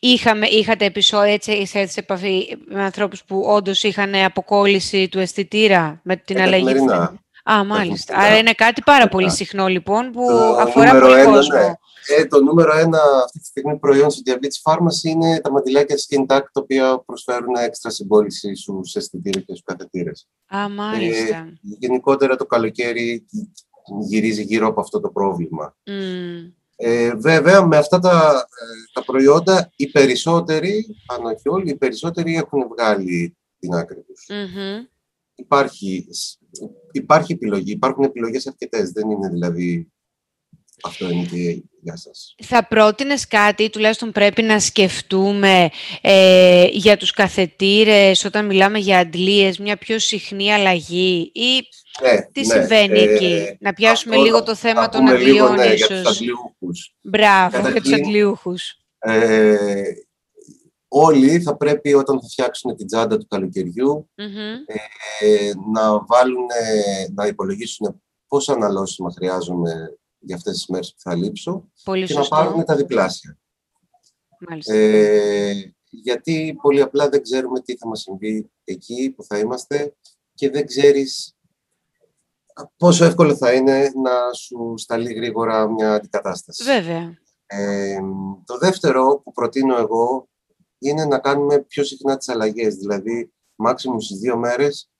Είχαμε, 0.00 0.46
είχατε 0.46 0.84
επεισόδια 0.84 1.32
έτσι, 1.32 1.66
σε 1.66 1.90
επαφή 1.94 2.56
με 2.66 2.82
ανθρώπους 2.82 3.24
που 3.24 3.42
όντως 3.46 3.82
είχαν 3.82 4.14
αποκόλληση 4.14 5.08
του 5.08 5.18
αισθητήρα 5.18 6.00
με 6.04 6.16
την 6.16 6.40
αλλαγή. 6.40 6.74
Α, 7.52 7.64
μάλιστα. 7.64 8.16
Άρα 8.16 8.38
είναι 8.38 8.52
κάτι 8.52 8.82
πάρα 8.82 9.08
πολύ 9.08 9.30
συχνό 9.30 9.66
λοιπόν 9.66 10.10
που 10.10 10.26
αφορά 10.58 11.00
πολύ 11.00 11.20
ένα, 11.20 11.30
κόσμο. 11.30 11.58
Ναι. 11.58 11.72
Ε, 12.16 12.26
το 12.26 12.42
νούμερο 12.42 12.76
ένα 12.76 13.00
αυτή 13.24 13.38
τη 13.38 13.46
στιγμή 13.46 13.78
προϊόν 13.78 14.10
στο 14.10 14.22
Diabetes 14.26 14.72
Pharmacy 14.72 15.02
είναι 15.02 15.40
τα 15.40 15.50
μαντιλάκια 15.50 15.96
Skin 15.96 16.20
Tac, 16.20 16.26
τα 16.26 16.60
οποία 16.60 17.02
προσφέρουν 17.06 17.54
έξτρα 17.54 17.90
συμπόληση 17.90 18.54
στους 18.54 18.94
αισθητήρες 18.94 19.44
και 19.44 19.54
στους 19.54 19.62
καθετήρες. 19.64 20.28
Α, 20.46 20.68
μάλιστα. 20.68 21.36
Ε, 21.36 21.52
γενικότερα 21.60 22.36
το 22.36 22.46
καλοκαίρι 22.46 23.26
γυρίζει 24.08 24.42
γύρω 24.42 24.66
από 24.66 24.80
αυτό 24.80 25.00
το 25.00 25.08
πρόβλημα. 25.08 25.76
Mm. 25.84 26.52
Ε, 26.76 27.14
βέβαια, 27.14 27.66
με 27.66 27.76
αυτά 27.76 27.98
τα, 27.98 28.46
ε, 28.60 28.92
τα 28.92 29.04
προϊόντα, 29.04 29.70
οι 29.76 29.86
περισσότεροι, 29.90 30.86
αν 31.06 31.24
όχι 31.24 31.48
όλοι, 31.48 31.70
οι 31.70 31.76
περισσότεροι 31.76 32.36
έχουν 32.36 32.68
βγάλει 32.68 33.36
την 33.58 33.74
άκρη 33.74 34.02
τους. 34.02 34.26
Mm-hmm. 34.28 34.97
Υπάρχει, 35.38 36.06
υπάρχει 36.92 37.32
επιλογή, 37.32 37.72
υπάρχουν 37.72 38.04
επιλογές 38.04 38.46
αρκετές, 38.46 38.90
δεν 38.90 39.10
είναι 39.10 39.28
δηλαδή 39.28 39.92
αυτό 40.84 41.10
είναι 41.10 41.24
και 41.24 41.62
για 41.82 41.96
σας. 41.96 42.34
Θα 42.44 42.66
πρότεινες 42.66 43.26
κάτι, 43.26 43.70
τουλάχιστον 43.70 44.12
πρέπει 44.12 44.42
να 44.42 44.60
σκεφτούμε 44.60 45.70
ε, 46.00 46.66
για 46.70 46.96
τους 46.96 47.10
καθετήρες 47.10 48.24
όταν 48.24 48.46
μιλάμε 48.46 48.78
για 48.78 48.98
αντλίες, 48.98 49.58
μια 49.58 49.76
πιο 49.76 49.98
συχνή 49.98 50.52
αλλαγή 50.52 51.30
ή 51.34 51.62
ναι, 52.02 52.22
τι 52.32 52.46
ναι, 52.46 52.54
συμβαίνει 52.54 52.98
ε, 52.98 53.12
εκεί; 53.12 53.56
Να 53.60 53.72
πιάσουμε 53.72 54.16
λίγο 54.16 54.42
το 54.42 54.54
θέμα 54.54 54.88
των 54.88 55.08
αντλίων 55.08 55.54
ναι, 55.54 55.64
ίσως. 55.64 55.88
Για 55.88 56.02
τους 56.02 56.16
αντλιούχους. 56.16 56.94
Μπράβο, 57.02 57.68
για 57.68 57.80
τους 57.80 57.92
αντλιούχους. 57.92 58.76
Ε, 60.90 60.98
όλοι 61.00 61.40
θα 61.40 61.56
πρέπει 61.56 61.94
όταν 61.94 62.20
θα 62.20 62.28
φτιάξουν 62.28 62.76
την 62.76 62.86
τσάντα 62.86 63.18
του 63.18 63.26
καλοκαιριου 63.26 64.10
ε, 65.20 65.52
να 65.72 66.04
βάλουν, 66.04 66.46
να 67.14 67.26
υπολογίσουν 67.26 68.02
πόσα 68.28 68.52
αναλώσιμα 68.52 69.12
χρειάζομαι 69.16 69.98
για 70.18 70.36
αυτές 70.36 70.52
τις 70.52 70.66
μέρες 70.66 70.92
που 70.92 71.00
θα 71.00 71.14
λείψω 71.14 71.70
Πολύ 71.84 72.06
και 72.06 72.14
να 72.14 72.28
πάρουν 72.28 72.64
τα 72.64 72.76
διπλάσια. 72.76 73.38
Ε, 74.66 75.52
γιατί 75.90 76.58
πολύ 76.62 76.80
απλά 76.80 77.08
δεν 77.08 77.22
ξέρουμε 77.22 77.60
τι 77.60 77.76
θα 77.76 77.86
μας 77.86 78.00
συμβεί 78.00 78.50
εκεί 78.64 79.10
που 79.16 79.24
θα 79.24 79.38
είμαστε 79.38 79.94
και 80.34 80.50
δεν 80.50 80.66
ξέρεις 80.66 81.36
πόσο 82.76 83.04
εύκολο 83.04 83.36
θα 83.36 83.52
είναι 83.52 83.90
να 84.02 84.32
σου 84.32 84.74
σταλεί 84.76 85.12
γρήγορα 85.12 85.68
μια 85.68 85.94
αντικατάσταση. 85.94 86.64
Βέβαια. 86.64 87.18
Ε, 87.46 87.98
το 88.44 88.58
δεύτερο 88.58 89.20
που 89.24 89.32
προτείνω 89.32 89.76
εγώ 89.76 90.28
είναι 90.78 91.04
να 91.04 91.18
κάνουμε 91.18 91.58
πιο 91.58 91.84
συχνά 91.84 92.16
τις 92.16 92.28
αλλαγές, 92.28 92.74
δηλαδή 92.74 93.32
μάξιμου 93.54 94.00
στις 94.00 94.18
δύο 94.18 94.36
μέρες 94.36 94.90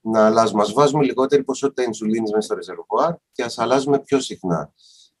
να 0.00 0.26
αλλάζουμε. 0.26 0.62
Ας 0.62 0.72
βάζουμε 0.72 1.04
λιγότερη 1.04 1.44
ποσότητα 1.44 1.82
ινσουλίνης 1.82 2.30
μέσα 2.30 2.40
στο 2.40 2.54
ρεζερβουάρ 2.54 3.14
και 3.32 3.42
ας 3.42 3.58
αλλάζουμε 3.58 3.98
πιο 3.98 4.20
συχνά. 4.20 4.72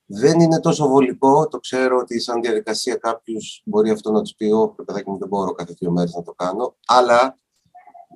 Δεν 0.06 0.40
είναι 0.40 0.60
τόσο 0.60 0.88
βολικό, 0.88 1.48
το 1.48 1.58
ξέρω 1.58 1.98
ότι 1.98 2.20
σαν 2.20 2.40
διαδικασία 2.40 2.94
κάποιος 2.94 3.62
μπορεί 3.64 3.90
αυτό 3.90 4.10
να 4.12 4.22
τους 4.22 4.34
πει: 4.34 4.44
Όχι, 4.44 4.74
παιδάκι 4.84 5.10
μου, 5.10 5.18
δεν 5.18 5.28
μπορώ 5.28 5.52
κάθε 5.52 5.74
δύο 5.78 5.90
μέρες 5.90 6.14
να 6.14 6.22
το 6.22 6.32
κάνω. 6.32 6.76
Αλλά 6.86 7.38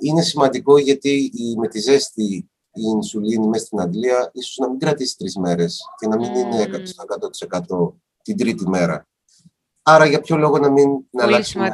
είναι 0.03 0.23
σημαντικό 0.23 0.79
γιατί 0.79 1.33
με 1.59 1.69
τη 1.69 1.79
ζέστη 1.79 2.51
η 2.73 2.83
ινσουλίνη 2.95 3.47
μέσα 3.47 3.65
στην 3.65 3.81
αντλία 3.81 4.31
ίσως 4.33 4.57
να 4.57 4.69
μην 4.69 4.79
κρατήσει 4.79 5.17
τρεις 5.17 5.37
μέρες 5.37 5.81
και 5.99 6.07
να 6.07 6.17
μην 6.17 6.35
είναι 6.35 6.67
100% 7.69 7.93
την 8.23 8.37
τρίτη 8.37 8.69
μέρα. 8.69 9.09
Άρα 9.83 10.07
για 10.07 10.21
ποιο 10.21 10.37
λόγο 10.37 10.59
να 10.59 10.71
μην 10.71 10.89
να 11.11 11.25
αλλάξουμε 11.25 11.71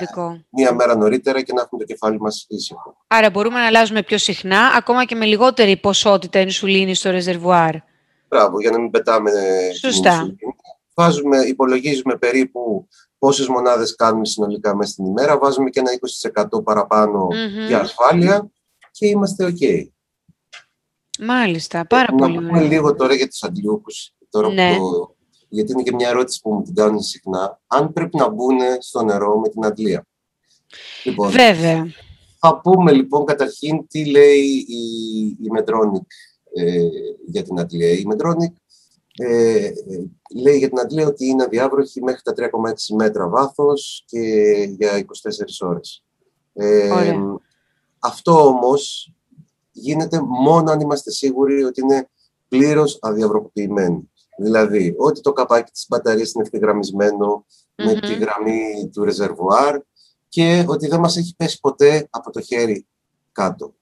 μία 0.50 0.74
μέρα 0.74 0.96
νωρίτερα 0.96 1.42
και 1.42 1.52
να 1.52 1.60
έχουμε 1.60 1.80
το 1.80 1.86
κεφάλι 1.86 2.20
μας 2.20 2.46
ήσυχο; 2.48 2.96
Άρα 3.06 3.30
μπορούμε 3.30 3.58
να 3.58 3.66
αλλάζουμε 3.66 4.02
πιο 4.02 4.18
συχνά, 4.18 4.60
ακόμα 4.76 5.04
και 5.04 5.14
με 5.14 5.24
λιγότερη 5.24 5.76
ποσότητα 5.76 6.40
ινσουλίνης 6.40 6.98
στο 6.98 7.10
ρεζερβουάρ. 7.10 7.74
Μπράβο, 8.28 8.60
για 8.60 8.70
να 8.70 8.78
μην 8.78 8.90
πετάμε 8.90 9.30
Σωστά. 9.80 10.34
Βάζουμε, 10.94 11.38
υπολογίζουμε 11.38 12.16
περίπου 12.16 12.88
πόσες 13.18 13.48
μονάδες 13.48 13.94
κάνουμε 13.94 14.24
συνολικά 14.24 14.76
μέσα 14.76 14.90
στην 14.90 15.04
ημέρα, 15.04 15.38
βάζουμε 15.38 15.70
και 15.70 15.80
ένα 15.80 15.90
20% 16.56 16.64
παραπάνω 16.64 17.28
για 17.66 17.80
ασφάλεια 17.80 18.50
και 18.90 19.06
είμαστε 19.06 19.54
ok. 19.58 19.88
Μάλιστα, 21.18 21.86
πάρα 21.86 22.14
πολύ 22.16 22.34
Να 22.34 22.46
πούμε 22.46 22.60
λίγο 22.60 22.94
τώρα 22.94 23.14
για 23.14 23.28
τους 23.28 23.42
αντιούχους, 23.42 24.12
τώρα 24.30 24.48
ναι. 24.48 24.76
Γιατί 25.48 25.72
είναι 25.72 25.82
και 25.82 25.94
μια 25.94 26.08
ερώτηση 26.08 26.40
που 26.40 26.52
μου 26.52 26.62
την 26.62 26.74
κάνουν 26.74 27.02
συχνά, 27.02 27.60
αν 27.66 27.92
πρέπει 27.92 28.16
να 28.16 28.28
μπουν 28.28 28.58
στο 28.78 29.04
νερό 29.04 29.38
με 29.38 29.48
την 29.48 29.64
αντλία. 29.64 30.06
Λοιπόν, 31.04 31.30
Βέβαια. 31.30 31.86
Θα 32.38 32.60
πούμε 32.60 32.92
λοιπόν 32.92 33.24
καταρχήν 33.24 33.86
τι 33.86 34.10
λέει 34.10 34.64
η, 34.68 35.26
η 35.26 35.48
Medtronic 35.58 36.06
ε, 36.52 36.82
για 37.26 37.42
την 37.42 37.58
αντλία. 37.58 37.90
Η 37.90 38.02
Medtronic 38.12 38.52
ε, 39.18 39.70
λέει 40.42 40.58
για 40.58 40.68
την 40.68 40.78
αντλία 40.78 41.06
ότι 41.06 41.26
είναι 41.26 41.42
αδιάβροχη 41.42 42.02
μέχρι 42.02 42.20
τα 42.22 42.32
3,6 42.36 42.48
μέτρα 42.96 43.28
βάθος 43.28 44.04
και 44.06 44.20
για 44.78 45.04
24 45.60 45.68
ώρες. 45.68 46.04
Ε, 46.52 46.90
αυτό 47.98 48.46
όμως 48.46 49.12
γίνεται 49.72 50.20
μόνο 50.20 50.70
αν 50.70 50.80
είμαστε 50.80 51.10
σίγουροι 51.10 51.64
ότι 51.64 51.80
είναι 51.80 52.08
πλήρως 52.48 52.98
αδιαβροχοποιημένη. 53.00 54.10
Δηλαδή, 54.38 54.94
ότι 54.98 55.20
το 55.20 55.32
καπάκι 55.32 55.70
της 55.70 55.86
μπαταρίας 55.88 56.32
είναι 56.32 56.44
ευθυγραμμισμένο 56.44 57.46
με 57.74 57.94
τη 57.94 58.14
γραμμή 58.14 58.90
του 58.92 59.04
ρεζερβουάρ 59.04 59.76
και 60.28 60.64
ότι 60.68 60.86
δεν 60.88 61.00
μας 61.00 61.16
έχει 61.16 61.34
πέσει 61.36 61.60
ποτέ 61.60 62.06
από 62.10 62.30
το 62.30 62.40
χέρι 62.40 62.86
κάτω. 63.32 63.74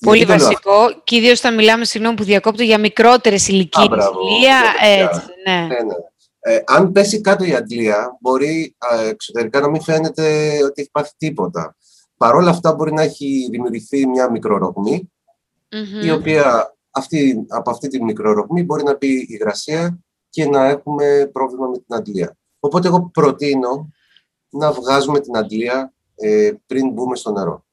Πολύ 0.00 0.24
βασικό 0.24 1.00
και 1.04 1.16
ιδίως 1.16 1.40
θα 1.40 1.50
μιλάμε, 1.50 1.84
συγγνώμη 1.84 2.16
που 2.16 2.24
διακόπτω, 2.24 2.62
για 2.62 2.78
μικρότερες 2.78 3.48
ηλικίες. 3.48 3.88
Έτσι, 4.82 5.20
ναι. 5.46 5.60
ναι, 5.60 5.66
ναι. 5.66 5.94
Ε, 6.40 6.62
αν 6.66 6.92
πέσει 6.92 7.20
κάτω 7.20 7.44
η 7.44 7.54
αντλία, 7.54 8.16
μπορεί 8.20 8.76
εξωτερικά 9.08 9.60
να 9.60 9.68
μην 9.70 9.82
φαίνεται 9.82 10.58
ότι 10.64 10.80
έχει 10.80 10.90
πάθει 10.90 11.12
τίποτα. 11.16 11.76
Παρ' 12.16 12.34
όλα 12.34 12.50
αυτά 12.50 12.74
μπορεί 12.74 12.92
να 12.92 13.02
έχει 13.02 13.48
δημιουργηθεί 13.50 14.06
μια 14.06 14.30
μικρορογμή, 14.30 15.12
η 16.02 16.10
οποία 16.10 16.76
αυτή, 16.98 17.44
από 17.48 17.70
αυτή 17.70 17.88
τη 17.88 18.02
μικρορογμή 18.02 18.62
μπορεί 18.62 18.82
να 18.82 18.96
μπει 18.96 19.26
υγρασία 19.28 19.98
και 20.28 20.48
να 20.48 20.64
έχουμε 20.64 21.30
πρόβλημα 21.32 21.66
με 21.66 21.76
την 21.78 21.94
αντλία. 21.94 22.36
Οπότε 22.60 22.88
εγώ 22.88 23.10
προτείνω 23.12 23.88
να 24.50 24.72
βγάζουμε 24.72 25.20
την 25.20 25.36
αντλία 25.36 25.94
ε, 26.14 26.52
πριν 26.66 26.92
μπούμε 26.92 27.16
στο 27.16 27.32
νερό. 27.32 27.66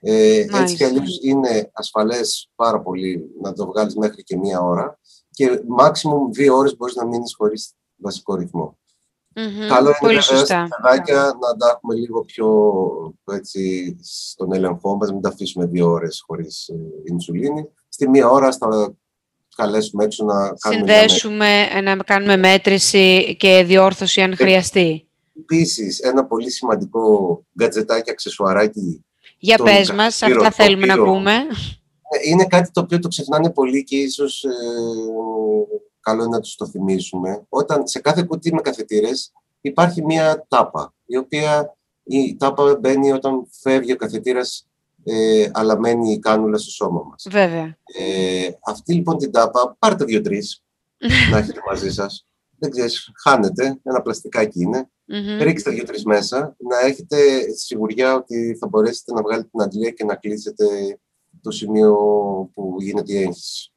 Ε, 0.00 0.44
έτσι 0.52 0.74
κι 0.76 0.84
αλλιώς 0.84 1.18
είναι 1.22 1.70
ασφαλές 1.72 2.50
πάρα 2.54 2.80
πολύ 2.80 3.30
να 3.42 3.52
το 3.52 3.66
βγάλεις 3.66 3.96
μέχρι 3.96 4.22
και 4.22 4.36
μία 4.36 4.60
ώρα 4.60 4.98
και 5.30 5.62
maximum 5.78 6.32
δύο 6.32 6.56
ώρες 6.56 6.76
μπορείς 6.76 6.94
να 6.94 7.06
μείνεις 7.06 7.34
χωρίς 7.36 7.74
βασικό 7.96 8.34
ρυθμό. 8.34 8.78
Mm-hmm. 9.34 9.68
Καλό 9.68 9.94
είναι 10.02 10.42
τα 10.46 10.68
παιδάκια 10.80 11.14
να 11.40 11.56
τα 11.56 11.68
έχουμε 11.74 11.94
λίγο 11.94 12.24
πιο 12.24 12.48
έτσι, 13.32 13.96
στον 14.02 14.52
έλεγχό 14.52 14.96
μας, 14.96 15.12
μην 15.12 15.20
τα 15.20 15.28
αφήσουμε 15.28 15.66
δύο 15.66 15.90
ώρες 15.90 16.22
χωρίς 16.26 16.68
ε, 16.68 16.74
ινσουλίνη. 17.04 17.68
Στη 17.88 18.08
μία 18.08 18.28
ώρα 18.28 18.52
θα 18.52 18.94
καλέσουμε 19.56 20.04
έξω 20.04 20.24
να 20.24 20.34
κάνουμε 20.34 20.56
Συνδέσουμε, 20.58 21.80
να 21.82 21.96
κάνουμε 21.96 22.36
μέτρηση 22.36 23.36
και 23.38 23.64
διόρθωση 23.66 24.20
αν 24.22 24.36
χρειαστεί. 24.36 25.08
Επίσης, 25.40 25.98
ένα 25.98 26.24
πολύ 26.24 26.50
σημαντικό 26.50 27.44
γκατζετάκι, 27.58 28.10
αξεσουαράκι 28.10 29.02
για 29.38 29.56
πες 29.56 29.92
μας, 29.92 30.22
αυτά 30.22 30.50
θέλουμε 30.50 30.86
να 30.86 30.96
πούμε. 30.96 31.32
Ε, 31.32 32.28
είναι 32.30 32.46
κάτι 32.46 32.70
το 32.70 32.80
οποίο 32.80 32.98
το 32.98 33.08
ξεχνάνε 33.08 33.50
πολύ 33.50 33.84
και 33.84 33.96
ίσως 33.96 34.44
ε, 34.44 34.50
καλό 36.08 36.22
είναι 36.22 36.36
να 36.36 36.40
τους 36.40 36.54
το 36.54 36.66
θυμίσουμε. 36.66 37.46
Όταν 37.48 37.86
σε 37.86 38.00
κάθε 38.00 38.22
κουτί 38.22 38.54
με 38.54 38.60
καθετήρες 38.60 39.32
υπάρχει 39.60 40.04
μία 40.04 40.46
τάπα, 40.48 40.94
η 41.06 41.16
οποία 41.16 41.76
η 42.02 42.36
τάπα 42.36 42.76
μπαίνει 42.80 43.12
όταν 43.12 43.48
φεύγει 43.60 43.92
ο 43.92 43.96
καθετήρας 43.96 44.68
ε, 45.04 45.50
αλλά 45.52 45.78
μένει 45.78 46.12
η 46.12 46.18
κάνουλα 46.18 46.58
στο 46.58 46.70
σώμα 46.70 47.02
μας. 47.10 47.26
Βέβαια. 47.30 47.78
Ε, 47.98 48.48
αυτή 48.64 48.94
λοιπόν 48.94 49.18
την 49.18 49.32
τάπα, 49.32 49.76
πάρτε 49.78 50.04
δύο-τρεις 50.04 50.62
να 51.30 51.38
έχετε 51.38 51.60
μαζί 51.68 51.90
σας. 51.90 52.26
Δεν 52.58 52.70
ξέρεις, 52.70 53.10
χάνεται, 53.22 53.80
ένα 53.82 54.02
πλαστικάκι 54.02 54.62
είναι 54.62 54.90
mm-hmm. 55.08 55.42
ρίξτε 55.42 55.70
δύο-τρεις 55.70 56.04
μέσα, 56.04 56.56
να 56.58 56.78
έχετε 56.78 57.16
σιγουριά 57.54 58.14
ότι 58.14 58.56
θα 58.60 58.66
μπορέσετε 58.66 59.12
να 59.12 59.22
βγάλετε 59.22 59.48
την 59.50 59.62
αντλία 59.62 59.90
και 59.90 60.04
να 60.04 60.14
κλείσετε 60.14 60.66
το 61.42 61.50
σημείο 61.50 61.94
που 62.54 62.76
γίνεται 62.78 63.12
η 63.12 63.22
έγχυση. 63.22 63.72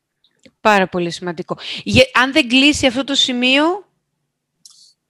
Πάρα 0.61 0.87
πολύ 0.87 1.09
σημαντικό. 1.09 1.57
Αν 2.21 2.31
δεν 2.31 2.47
κλείσει 2.47 2.85
αυτό 2.87 3.03
το 3.03 3.15
σημείο... 3.15 3.63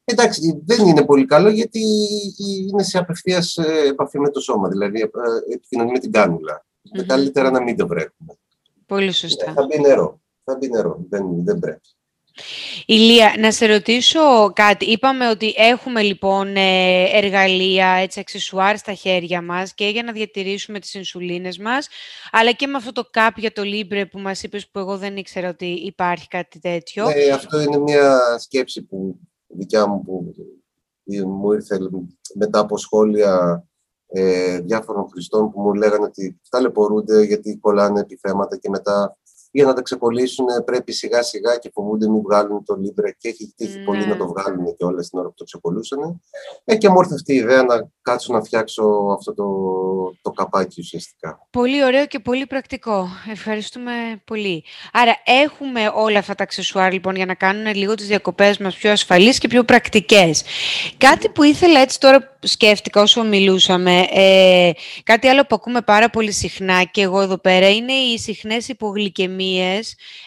Εντάξει, 0.03 0.61
δεν 0.65 0.87
είναι 0.87 1.05
πολύ 1.05 1.25
καλό 1.25 1.49
γιατί 1.49 1.81
είναι 2.69 2.83
σε 2.83 2.97
απευθείας 2.97 3.57
ε, 3.57 3.87
επαφή 3.87 4.19
με 4.19 4.29
το 4.29 4.39
σώμα, 4.39 4.69
δηλαδή 4.69 5.01
ε, 5.01 5.07
επικοινωνεί 5.53 5.91
με 5.91 5.99
την 5.99 6.11
κάνουλα. 6.11 6.65
Mm-hmm. 6.65 7.05
Καλύτερα 7.05 7.51
να 7.51 7.61
μην 7.61 7.77
το 7.77 7.87
βρέχουμε. 7.87 8.33
Πολύ 8.85 9.11
σωστά. 9.11 9.53
Θα 9.53 9.65
μπει 9.65 9.79
νερό. 9.79 10.21
Θα 10.43 10.55
μπει 10.55 10.69
νερό. 10.69 11.05
Δεν, 11.09 11.43
δεν 11.43 11.59
πρέπει. 11.59 11.89
Ηλία, 12.85 13.35
να 13.37 13.51
σε 13.51 13.65
ρωτήσω 13.65 14.51
κάτι. 14.53 14.85
Είπαμε 14.85 15.29
ότι 15.29 15.53
έχουμε 15.57 16.01
λοιπόν 16.01 16.55
ε, 16.55 17.03
εργαλεία, 17.03 17.87
έτσι, 17.87 18.19
αξισουάρ 18.19 18.77
στα 18.77 18.93
χέρια 18.93 19.41
μας 19.41 19.73
και 19.73 19.87
για 19.87 20.03
να 20.03 20.11
διατηρήσουμε 20.11 20.79
τις 20.79 20.93
ινσουλίνες 20.93 21.57
μας, 21.57 21.87
αλλά 22.31 22.51
και 22.51 22.67
με 22.67 22.77
αυτό 22.77 22.91
το 22.91 23.07
κάπ 23.11 23.37
για 23.37 23.51
το 23.51 23.61
Libre 23.65 24.03
που 24.11 24.19
μας 24.19 24.43
είπες 24.43 24.69
που 24.69 24.79
εγώ 24.79 24.97
δεν 24.97 25.17
ήξερα 25.17 25.49
ότι 25.49 25.65
υπάρχει 25.65 26.27
κάτι 26.27 26.59
τέτοιο. 26.59 27.05
Ναι, 27.05 27.33
αυτό 27.33 27.61
είναι 27.61 27.77
μια 27.77 28.19
σκέψη 28.39 28.81
που 28.81 29.19
δικιά 29.47 29.87
μου 29.87 30.01
που 30.01 30.33
μου 31.25 31.51
ήρθε 31.51 31.77
μετά 32.35 32.59
από 32.59 32.77
σχόλια 32.77 33.65
ε, 34.07 34.59
διάφορων 34.59 35.07
χρηστών 35.11 35.51
που 35.51 35.61
μου 35.61 35.73
λέγανε 35.73 36.03
ότι 36.03 36.39
ταλαιπωρούνται 36.49 37.23
γιατί 37.23 37.57
κολλάνε 37.57 37.99
επιθέματα 37.99 38.57
και 38.57 38.69
μετά 38.69 39.17
για 39.51 39.65
να 39.65 39.73
τα 39.73 39.81
ξεκολλήσουν 39.81 40.45
πρέπει 40.65 40.91
σιγά 40.91 41.23
σιγά 41.23 41.57
και 41.57 41.69
φοβούνται 41.73 42.09
μην 42.09 42.21
βγάλουν 42.21 42.63
το 42.65 42.73
Libre 42.73 43.11
και 43.17 43.27
έχει 43.27 43.53
τύχει 43.57 43.77
mm. 43.81 43.85
πολύ 43.85 44.07
να 44.07 44.17
το 44.17 44.27
βγάλουν 44.27 44.75
και 44.77 44.85
όλα 44.85 45.01
την 45.01 45.19
ώρα 45.19 45.27
που 45.27 45.33
το 45.37 45.43
ξεκολλούσαν. 45.43 46.21
Ε, 46.65 46.75
και 46.75 46.89
μου 46.89 46.99
ήρθε 46.99 47.13
αυτή 47.13 47.33
η 47.33 47.35
ιδέα 47.35 47.63
να 47.63 47.89
κάτσω 48.01 48.33
να 48.33 48.43
φτιάξω 48.43 48.83
αυτό 49.17 49.33
το, 49.33 49.45
το 50.21 50.31
καπάκι 50.31 50.79
ουσιαστικά. 50.79 51.47
Πολύ 51.49 51.83
ωραίο 51.83 52.05
και 52.05 52.19
πολύ 52.19 52.45
πρακτικό. 52.45 53.07
Ευχαριστούμε 53.31 53.91
πολύ. 54.25 54.63
Άρα 54.93 55.15
έχουμε 55.25 55.91
όλα 55.95 56.19
αυτά 56.19 56.35
τα 56.35 56.43
αξεσουάρ 56.43 56.91
λοιπόν 56.91 57.15
για 57.15 57.25
να 57.25 57.33
κάνουν 57.33 57.75
λίγο 57.75 57.95
τις 57.95 58.07
διακοπές 58.07 58.57
μας 58.57 58.75
πιο 58.75 58.91
ασφαλείς 58.91 59.37
και 59.37 59.47
πιο 59.47 59.63
πρακτικές. 59.63 60.43
Κάτι 60.97 61.29
που 61.29 61.43
ήθελα 61.43 61.79
έτσι 61.79 61.99
τώρα 61.99 62.37
σκέφτηκα 62.39 63.01
όσο 63.01 63.23
μιλούσαμε, 63.23 63.99
ε, 64.11 64.71
κάτι 65.03 65.27
άλλο 65.27 65.41
που 65.41 65.55
ακούμε 65.55 65.81
πάρα 65.81 66.09
πολύ 66.09 66.31
συχνά 66.31 66.83
και 66.83 67.01
εγώ 67.01 67.21
εδώ 67.21 67.37
πέρα 67.37 67.69
είναι 67.69 67.93
οι 67.93 68.17
συχνές 68.17 68.67
υπογλυκαιμίες 68.67 69.40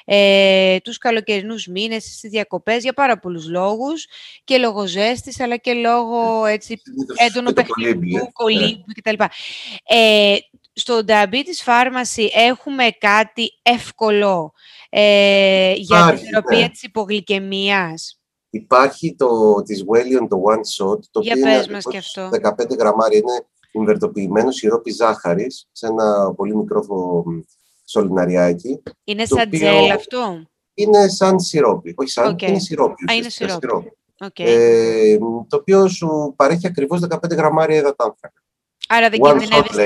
ε, 0.04 0.78
τους 0.80 0.98
καλοκαιρινούς 0.98 1.66
μήνες, 1.66 2.04
στις 2.04 2.30
διακοπές, 2.30 2.82
για 2.82 2.92
πάρα 2.92 3.18
πολλούς 3.18 3.48
λόγους 3.48 4.06
και 4.44 4.58
λόγω 4.58 4.86
ζέστης, 4.86 5.40
αλλά 5.40 5.56
και 5.56 5.72
λόγω 5.72 6.44
έτσι, 6.44 6.80
έντονο 7.14 7.52
παιχνιδιού, 7.52 8.16
ε. 8.16 8.28
κολύμπου 8.32 8.84
κτλ. 8.94 9.24
Ε, 9.84 10.36
στο 10.72 11.00
Diabetes 11.06 11.64
Pharmacy 11.64 12.28
έχουμε 12.32 12.88
κάτι 12.98 13.48
εύκολο 13.62 14.52
ε, 14.90 15.72
για 15.76 16.06
την 16.08 16.18
θεραπεία 16.18 16.58
ναι. 16.58 16.68
της 16.68 16.82
υπογλυκαιμίας. 16.82 18.18
Υπάρχει 18.50 19.14
το 19.18 19.62
της 19.62 19.84
Wellion, 19.88 20.26
το 20.28 20.42
One 20.46 20.84
Shot, 20.84 20.98
το 21.10 21.20
Για 21.20 21.34
οποίο 21.36 21.62
είναι 21.62 21.78
και 21.90 21.96
αυτό. 21.96 22.30
15 22.72 22.78
γραμμάρια, 22.78 23.18
είναι 23.18 23.46
инβερτοποιημένο 23.72 24.50
σιρόπι 24.50 24.90
ζάχαρης 24.90 25.68
σε 25.72 25.86
ένα 25.86 26.34
πολύ 26.34 26.56
μικρό 26.56 26.84
σωληναριάκι. 27.84 28.82
Είναι 29.04 29.26
σαν 29.26 29.50
τζέλ 29.50 29.90
αυτό; 29.90 30.42
Είναι 30.74 31.08
σαν 31.08 31.40
σιρόπι. 31.40 31.94
Όχι 31.96 32.10
σαν, 32.10 32.36
είναι 32.40 32.58
σιρόπι. 32.58 33.10
Α, 33.10 33.14
είναι 33.14 33.28
σιρόπι. 33.28 33.92
Okay. 34.18 34.44
Ε, 34.46 35.18
το 35.48 35.56
οποίο 35.56 35.88
σου 35.88 36.32
παρέχει 36.36 36.66
ακριβώς 36.66 37.00
15 37.10 37.18
γραμμάρια 37.30 37.76
υδατάνθρακα. 37.76 38.42
Άρα 38.88 39.08
δεν 39.08 39.20
κινδυνεύεις 39.20 39.76
να 39.76 39.84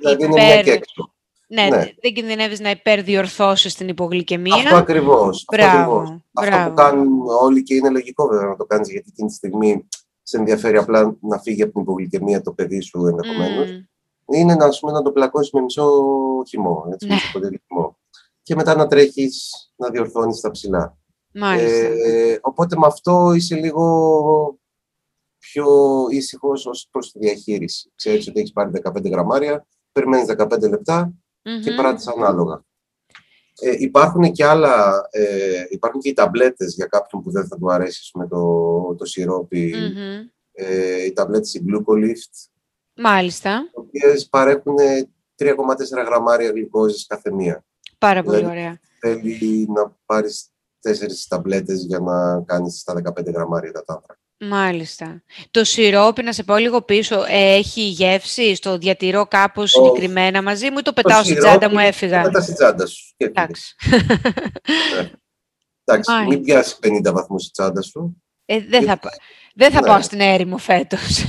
δηλαδή 0.00 0.24
είναι 0.24 0.42
μια 0.42 0.62
και 0.62 0.70
έξω. 0.70 1.14
Ναι, 1.52 1.68
ναι, 1.68 1.92
δεν 2.00 2.12
κινδυνεύεις 2.12 2.60
να 2.60 2.70
υπερδιορθώσεις 2.70 3.74
την 3.74 3.88
υπογλυκαιμία. 3.88 4.54
Αυτό 4.54 4.76
ακριβώς. 4.76 5.44
Αυτό, 5.48 6.20
αυτό 6.34 6.68
που 6.68 6.74
κάνουν 6.74 7.22
όλοι 7.40 7.62
και 7.62 7.74
είναι 7.74 7.90
λογικό 7.90 8.26
βέβαια 8.26 8.46
να 8.46 8.56
το 8.56 8.64
κάνεις 8.64 8.90
γιατί 8.90 9.06
εκείνη 9.08 9.28
τη 9.28 9.34
στιγμή 9.34 9.88
σε 10.22 10.36
ενδιαφέρει 10.36 10.76
απλά 10.76 11.16
να 11.20 11.38
φύγει 11.38 11.62
από 11.62 11.72
την 11.72 11.82
υπογλυκαιμία 11.82 12.42
το 12.42 12.52
παιδί 12.52 12.80
σου 12.80 13.06
ενδεχομένως. 13.06 13.68
Mm. 13.70 13.89
Είναι 14.32 14.54
να, 14.54 14.68
πούμε, 14.68 14.92
να 14.92 15.02
το 15.02 15.12
πλακώσεις 15.12 15.52
με 15.52 15.60
μισό 15.60 16.02
χυμό, 16.48 16.88
έτσι, 16.92 17.06
ναι. 17.06 17.14
μισό 17.14 17.40
χυμό. 17.66 17.98
Και 18.42 18.54
μετά 18.54 18.74
να 18.76 18.86
τρέχεις 18.86 19.50
να 19.76 19.90
διορθώνεις 19.90 20.40
τα 20.40 20.50
ψηλά. 20.50 20.98
Ε, 21.32 22.38
οπότε 22.40 22.76
με 22.76 22.86
αυτό 22.86 23.32
είσαι 23.32 23.54
λίγο 23.54 24.58
πιο 25.38 25.66
ήσυχος 26.10 26.66
ως 26.66 26.88
προς 26.90 27.12
τη 27.12 27.18
διαχείριση. 27.18 27.92
Ξέρεις 27.94 28.28
ότι 28.28 28.40
έχεις 28.40 28.52
πάρει 28.52 28.70
15 28.84 29.10
γραμμάρια, 29.10 29.66
περιμένεις 29.92 30.34
15 30.38 30.68
λεπτά, 30.68 31.12
mm-hmm. 31.12 31.64
και 31.64 31.74
πράττεις 31.74 32.06
ανάλογα. 32.06 32.64
Ε, 33.60 33.76
υπάρχουν 33.78 34.32
και 34.32 34.44
άλλα, 34.44 35.06
ε, 35.10 35.64
υπάρχουν 35.68 36.00
και 36.00 36.08
οι 36.08 36.12
ταμπλέτες 36.12 36.74
για 36.74 36.86
κάποιον 36.86 37.22
που 37.22 37.30
δεν 37.30 37.46
θα 37.46 37.56
του 37.58 37.72
αρέσει 37.72 38.18
με 38.18 38.28
το, 38.28 38.94
το 38.94 39.04
σιρόπι 39.04 39.74
mm-hmm. 39.76 40.30
ε, 40.52 41.04
οι 41.04 41.12
ταμπλέτες 41.12 41.54
η 41.54 41.64
Glucolift, 41.66 42.49
Μάλιστα. 43.02 43.62
οι 43.74 43.78
οποίες 43.78 44.28
παρέχουν 44.28 44.74
3,4 45.36 46.04
γραμμάρια 46.06 46.50
γλυκόζης 46.50 47.06
κάθε 47.06 47.32
μία. 47.32 47.64
Πάρα 47.98 48.22
πολύ 48.22 48.36
Δηλαδή, 48.36 48.56
ωραία. 48.56 48.80
Θέλει 49.00 49.66
να 49.74 49.96
πάρεις 50.06 50.48
τέσσερις 50.80 51.26
ταμπλέτες 51.26 51.84
για 51.84 51.98
να 51.98 52.42
κάνεις 52.42 52.78
στα 52.80 52.94
15 52.94 53.32
γραμμάρια 53.32 53.72
τα 53.72 53.84
τάβρα. 53.84 54.18
Μάλιστα. 54.42 55.22
Το 55.50 55.64
σιρόπι, 55.64 56.22
να 56.22 56.32
σε 56.32 56.42
πάω 56.42 56.56
λίγο 56.56 56.82
πίσω, 56.82 57.24
ε, 57.28 57.54
έχει 57.54 57.80
γεύση, 57.80 58.54
στο 58.54 58.78
διατηρώ 58.78 59.26
κάπως 59.26 59.74
Όχι. 59.74 59.86
συγκεκριμένα 59.86 60.42
μαζί 60.42 60.70
μου 60.70 60.78
ή 60.78 60.82
το 60.82 60.92
πετάω 60.92 61.22
στην 61.22 61.34
σιρόπι 61.34 61.48
τσάντα 61.58 61.70
μου, 61.74 61.78
έφυγα; 61.78 62.20
Μετά 62.22 62.40
στην 62.40 62.54
τσάντα 62.54 62.86
σου. 62.86 63.14
και 63.16 63.24
έφυγε. 63.24 63.40
Εντάξει. 63.42 63.74
Εντάξει, 65.84 66.10
μην 66.12 66.22
Μάλιστα. 66.22 66.42
πιάσεις 66.44 66.78
50 66.82 67.12
βαθμούς 67.12 67.46
η 67.46 67.50
τσάντα 67.50 67.82
σου 67.82 68.22
Ε, 68.44 68.60
δεν 68.68 68.84
θα, 68.84 68.98
πα- 68.98 69.18
δεν 69.54 69.70
θα 69.70 69.80
Ναι. 69.80 69.86
πάω 69.86 70.02
στην 70.02 70.20
έρημο 70.20 70.56
φέτος. 70.58 71.24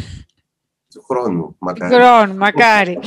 Του 0.94 1.04
χρόνου. 1.10 1.56
Μακάρι. 1.60 1.94
Χρόνο, 1.96 2.34
μακάρι. 2.34 3.00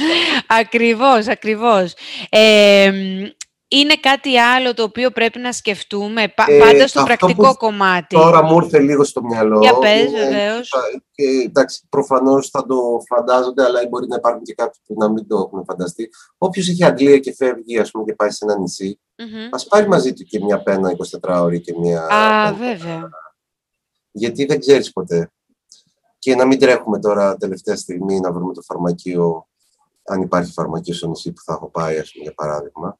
ακριβώς, 0.46 1.28
ακριβώς. 1.28 1.94
Ε, 2.28 2.90
μ, 2.90 3.24
είναι 3.68 3.94
κάτι 3.94 4.38
άλλο 4.38 4.74
το 4.74 4.82
οποίο 4.82 5.10
πρέπει 5.10 5.38
να 5.38 5.52
σκεφτούμε, 5.52 6.28
πα- 6.28 6.46
Ε, 6.48 6.58
πάντα 6.58 6.86
στο 6.88 7.00
αυτό 7.00 7.14
πρακτικό 7.16 7.48
που 7.48 7.56
κομμάτι. 7.56 8.14
Τώρα 8.16 8.42
μου 8.42 8.56
ήρθε 8.62 8.78
λίγο 8.78 9.04
στο 9.04 9.22
μυαλό. 9.24 9.58
Για 9.60 9.78
πες, 9.78 10.00
είναι- 10.08 10.18
βεβαίως. 10.18 10.68
θα- 10.68 11.02
και, 11.14 11.24
εντάξει, 11.46 11.86
προφανώς 11.88 12.48
θα 12.50 12.66
το 12.66 12.76
φαντάζονται, 13.08 13.64
αλλά 13.64 13.80
μπορεί 13.88 14.06
να 14.06 14.16
υπάρχουν 14.16 14.42
και 14.42 14.54
κάποιοι 14.54 14.80
που 14.86 14.94
να 14.98 15.10
μην 15.10 15.26
το 15.28 15.36
έχουν 15.36 15.64
φανταστεί. 15.64 16.08
Όποιος 16.38 16.68
έχει 16.68 16.84
Αγγλία 16.84 17.18
και 17.18 17.34
φεύγει, 17.34 17.78
ας 17.78 17.90
πούμε, 17.90 18.04
και 18.04 18.14
πάει 18.14 18.30
σε 18.30 18.44
ένα 18.44 18.58
νησί, 18.58 19.00
Μμμ. 19.18 19.48
ας 19.50 19.66
πάρει 19.66 19.88
μαζί 19.88 20.12
του 20.12 20.24
και 20.24 20.40
μια 20.44 20.62
πένα 20.62 20.90
24 20.90 21.42
ώρη 21.42 21.60
και 21.60 21.74
μια... 21.78 22.06
Α, 22.06 22.52
πένα. 22.54 22.68
βέβαια. 22.68 23.08
Γιατί 24.10 24.44
δεν 24.44 24.60
ξέρεις 24.60 24.92
ποτέ. 24.92 25.30
Και 26.24 26.34
να 26.34 26.46
μην 26.46 26.58
τρέχουμε 26.58 26.98
τώρα 26.98 27.36
τελευταία 27.36 27.76
στιγμή 27.76 28.20
να 28.20 28.32
βρούμε 28.32 28.54
το 28.54 28.62
φαρμακείο, 28.62 29.48
αν 30.04 30.22
υπάρχει 30.22 30.52
φαρμακείο 30.52 30.94
στο 30.94 31.08
νησί 31.08 31.32
που 31.32 31.42
θα 31.44 31.52
έχω 31.52 31.70
πάει, 31.70 31.98
ας 31.98 32.12
πούμε, 32.12 32.24
για 32.24 32.34
παράδειγμα. 32.34 32.98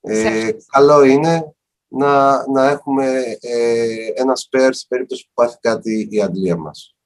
Ε, 0.00 0.50
καλό 0.66 1.02
είναι 1.02 1.54
να, 1.88 2.46
να 2.50 2.68
έχουμε 2.68 3.22
ε, 3.40 4.06
ένα 4.14 4.32
spare 4.32 4.68
σε 4.70 4.86
περίπτωση 4.88 5.24
που 5.24 5.30
πάθει 5.34 5.58
κάτι 5.60 6.08
η 6.10 6.22
αντλία 6.22 6.56
μας. 6.56 6.96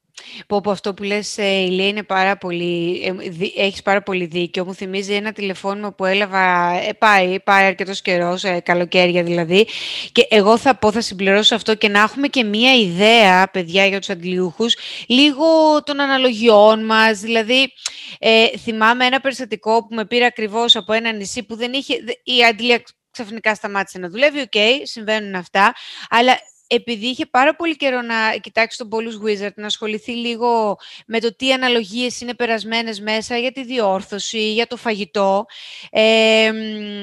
Πω, 0.47 0.61
πω, 0.61 0.71
αυτό 0.71 0.95
που 0.95 1.03
λες, 1.03 1.39
ε, 1.39 1.47
Ηλία, 1.47 1.87
είναι 1.89 2.03
πάρα 2.03 2.37
πολύ, 2.37 3.03
ε, 3.05 3.29
δι- 3.31 3.53
έχεις 3.59 3.83
πάρα 3.83 4.03
πολύ 4.03 4.25
δίκιο. 4.27 4.65
Μου 4.65 4.75
θυμίζει 4.75 5.13
ένα 5.15 5.33
τηλεφώνημα 5.33 5.93
που 5.93 6.05
έλαβα, 6.05 6.71
ε, 6.89 6.93
πάει, 6.93 7.41
πάει 7.41 7.65
αρκετός 7.67 8.03
καιρός, 8.03 8.45
ε, 8.45 8.61
καλοκαίρια 8.61 9.23
δηλαδή, 9.23 9.67
και 10.13 10.27
εγώ 10.31 10.59
θα 10.59 10.77
πω, 10.77 10.93
θα 10.93 11.01
συμπληρώσω 11.01 11.55
αυτό 11.55 11.75
και 11.75 11.89
να 11.89 12.01
έχουμε 12.01 12.27
και 12.29 12.45
μία 12.45 12.75
ιδέα, 12.75 13.49
παιδιά, 13.51 13.87
για 13.87 13.99
τους 13.99 14.09
αντλιούχους, 14.09 14.77
λίγο 15.07 15.45
των 15.85 16.01
αναλογιών 16.01 16.85
μας, 16.85 17.19
δηλαδή, 17.21 17.73
ε, 18.19 18.47
θυμάμαι 18.59 19.07
ένα 19.07 19.21
περιστατικό 19.21 19.87
που 19.87 19.95
με 19.95 20.05
πήρε 20.07 20.25
ακριβώς 20.25 20.77
από 20.77 20.93
ένα 20.93 21.13
νησί 21.13 21.43
που 21.43 21.57
δεν 21.57 21.73
είχε, 21.73 21.95
δε- 22.05 22.33
η 22.35 22.45
αντλία 22.45 22.83
ξαφνικά 23.11 23.55
σταμάτησε 23.55 23.99
να 23.99 24.09
δουλεύει, 24.09 24.41
οκ, 24.41 24.53
συμβαίνουν 24.83 25.35
αυτά, 25.35 25.75
αλλά 26.09 26.39
επειδή 26.67 27.07
είχε 27.07 27.27
πάρα 27.27 27.57
πολύ 27.57 27.77
καιρό 27.77 28.01
να 28.03 28.37
κοιτάξει 28.41 28.79
τον 28.79 28.89
Bolus 28.93 29.27
Wizard, 29.27 29.55
να 29.55 29.67
ασχοληθεί 29.67 30.13
λίγο 30.13 30.77
με 31.07 31.21
το 31.21 31.37
τι 31.37 31.53
αναλογίες 31.53 32.21
είναι 32.21 32.35
περασμένες 32.35 33.01
μέσα 33.01 33.37
για 33.37 33.53
τη 33.53 33.65
διόρθωση, 33.65 34.53
για 34.53 34.67
το 34.67 34.77
φαγητό, 34.77 35.45
ε, 35.91 36.51
μ, 36.53 37.03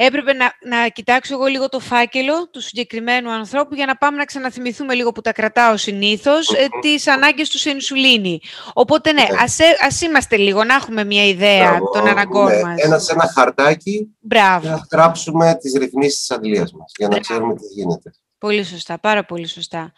έπρεπε 0.00 0.32
να, 0.32 0.52
να 0.68 0.88
κοιτάξω 0.88 1.34
εγώ 1.34 1.46
λίγο 1.46 1.68
το 1.68 1.80
φάκελο 1.80 2.48
του 2.50 2.60
συγκεκριμένου 2.60 3.30
ανθρώπου 3.30 3.74
για 3.74 3.86
να 3.86 3.96
πάμε 3.96 4.16
να 4.16 4.24
ξαναθυμηθούμε 4.24 4.94
λίγο 4.94 5.12
που 5.12 5.20
τα 5.20 5.32
κρατάω 5.32 5.76
συνήθως, 5.76 6.48
ε, 6.52 6.66
τις 6.80 7.06
ανάγκες 7.06 7.48
του 7.50 7.58
σε 7.58 7.70
ινσουλίνη. 7.70 8.40
Οπότε 8.72 9.12
ναι, 9.12 9.22
Ναι. 9.22 9.28
ας, 9.40 9.58
ε- 9.58 9.76
ας 9.80 10.00
είμαστε 10.00 10.36
λίγο, 10.36 10.64
να 10.64 10.74
έχουμε 10.74 11.04
μια 11.04 11.24
ιδέα 11.26 11.68
Μπράβο, 11.68 11.90
των 11.90 12.06
αναγκών 12.06 12.46
ναι, 12.46 12.62
μας. 12.62 12.80
Ένα 12.82 12.98
σε 12.98 13.12
ένα 13.12 13.30
χαρτάκι 13.34 13.98
και 13.98 14.06
Μπράβο. 14.20 14.68
να 14.68 14.86
γράψουμε 14.92 15.56
τις 15.60 15.72
ρυθμίσεις 15.78 16.18
της 16.18 16.30
αντλίας 16.30 16.72
μας, 16.72 16.92
για 16.98 17.08
να 17.08 17.18
Μπράβο. 17.18 17.20
ξέρουμε 17.28 17.54
τι 17.54 17.66
γίνεται. 17.74 18.10
Πολύ 18.38 18.64
σωστά, 18.64 18.98
πάρα 18.98 19.24
πολύ 19.24 19.46
σωστά. 19.46 19.92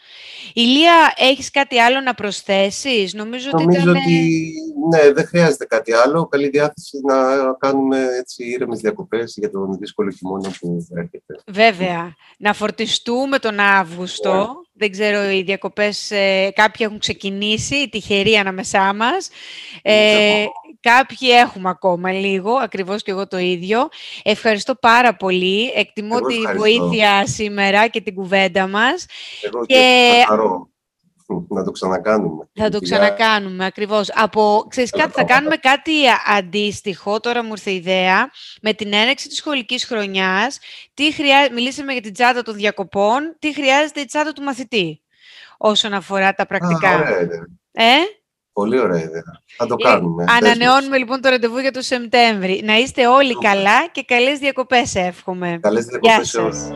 Ηλία, 0.53 1.13
έχεις 1.17 1.51
κάτι 1.51 1.79
άλλο 1.79 2.01
να 2.01 2.15
προσθέσεις; 2.15 3.15
Νομίζω, 3.15 3.51
ότι 3.53 3.63
Νομίζω 3.65 3.81
ήταν... 3.81 3.97
ότι 3.97 4.53
ναι, 4.91 5.13
δεν 5.13 5.27
χρειάζεται 5.27 5.65
κάτι 5.65 5.93
άλλο. 5.93 6.27
Καλή 6.27 6.49
διάθεση 6.49 6.99
να 7.07 7.17
κάνουμε 7.59 8.07
έτσι 8.19 8.45
ήρεμες 8.45 8.81
διακοπές 8.81 9.35
για 9.37 9.51
τον 9.51 9.79
δύσκολο 9.79 10.11
χειμώνα 10.11 10.53
που 10.61 10.87
έρχεται. 10.95 11.41
Βέβαια, 11.47 12.15
να 12.39 12.53
φορτιστούμε 12.53 13.39
τον 13.39 13.59
Αύγουστο. 13.59 14.35
Ναι. 14.35 14.47
Δεν 14.73 14.91
ξέρω, 14.91 15.31
οι 15.31 15.43
διακοπές, 15.43 16.11
ε, 16.11 16.51
κάποιοι 16.55 16.87
έχουν 16.89 16.99
ξεκινήσει, 16.99 17.75
οι 17.75 17.89
τυχεροί 17.89 18.35
ανάμεσά 18.35 18.95
μας. 18.95 19.29
Ε, 19.83 20.45
κάποιοι 20.81 21.29
έχουμε 21.33 21.69
ακόμα 21.69 22.13
λίγο, 22.13 22.53
ακριβώς 22.55 23.03
και 23.03 23.11
εγώ 23.11 23.27
το 23.29 23.39
ίδιο. 23.39 23.89
Ευχαριστώ 24.23 24.75
πάρα 24.75 25.15
πολύ. 25.17 25.73
Εκτιμώ 25.75 26.17
Εγώ 26.19 26.27
τη 26.27 26.35
ευχαριστώ. 26.37 26.59
βοήθεια 26.65 27.27
σήμερα 27.27 27.87
και 27.87 28.01
την 28.01 28.15
κουβέντα 28.15 28.67
μας. 28.67 29.07
Εγώ 29.43 29.67
και, 29.67 29.75
Και- 29.75 30.21
θα 30.21 30.27
χαρώ 30.27 30.69
να 31.49 31.65
το 31.65 31.71
ξανακάνουμε. 31.71 32.49
Θα 32.55 32.69
το 32.69 32.79
Για- 32.83 32.97
ξανακάνουμε, 32.97 33.65
ακριβώς. 33.67 34.11
Από, 34.15 34.65
ξέρεις 34.69 34.91
κάτι, 34.91 35.13
θα 35.13 35.25
κάνουμε 35.25 35.57
κάτι 35.57 36.07
α- 36.07 36.23
αντίστοιχο, 36.37 37.21
τώρα 37.21 37.43
μου 37.45 37.51
ήρθε 37.51 37.71
η 37.71 37.75
ιδέα, 37.75 38.31
με 38.63 38.73
την 38.75 38.93
έναρξη 38.93 39.29
της 39.29 39.37
σχολικής 39.37 39.85
χρονιάς, 39.85 40.59
τι 40.95 41.13
χρειά... 41.13 41.49
μιλήσαμε 41.53 41.93
για 41.93 42.01
την 42.03 42.13
τσάντα 42.13 42.43
των 42.43 42.55
διακοπών, 42.55 43.37
τι 43.39 43.55
χρειάζεται 43.55 44.01
η 44.01 44.05
τσάντα 44.05 44.33
του 44.33 44.43
μαθητή, 44.43 45.03
όσον 45.59 45.93
αφορά 45.93 46.35
τα 46.35 46.47
πρακτικά. 46.47 46.89
Α, 46.89 46.97
ωραία 46.97 47.21
ιδέα. 47.21 47.47
ε; 47.73 47.95
Πολύ 48.53 48.79
ωραία 48.81 48.99
ιδέα. 49.03 49.23
Θα 49.57 49.67
το 49.67 49.77
Ε, 49.79 49.83
κάνουμε. 49.83 50.25
Ανανεώνουμε 50.29 50.99
λοιπόν 50.99 51.21
το 51.21 51.29
ραντεβού 51.29 51.59
για 51.59 51.71
το 51.73 51.81
Σεπτέμβρη. 51.83 52.63
Να 52.65 52.77
είστε 52.79 53.07
όλοι 53.07 53.39
καλά 53.39 53.89
και 53.93 54.03
καλές 54.03 54.39
διακοπές 54.39 54.95
εύχομαι. 54.95 55.59
Καλές 55.63 55.85
Γεια 55.85 55.99
διακοπές 56.01 56.29
σε 56.29 56.39
όλους. 56.39 56.57
σας. 56.57 56.73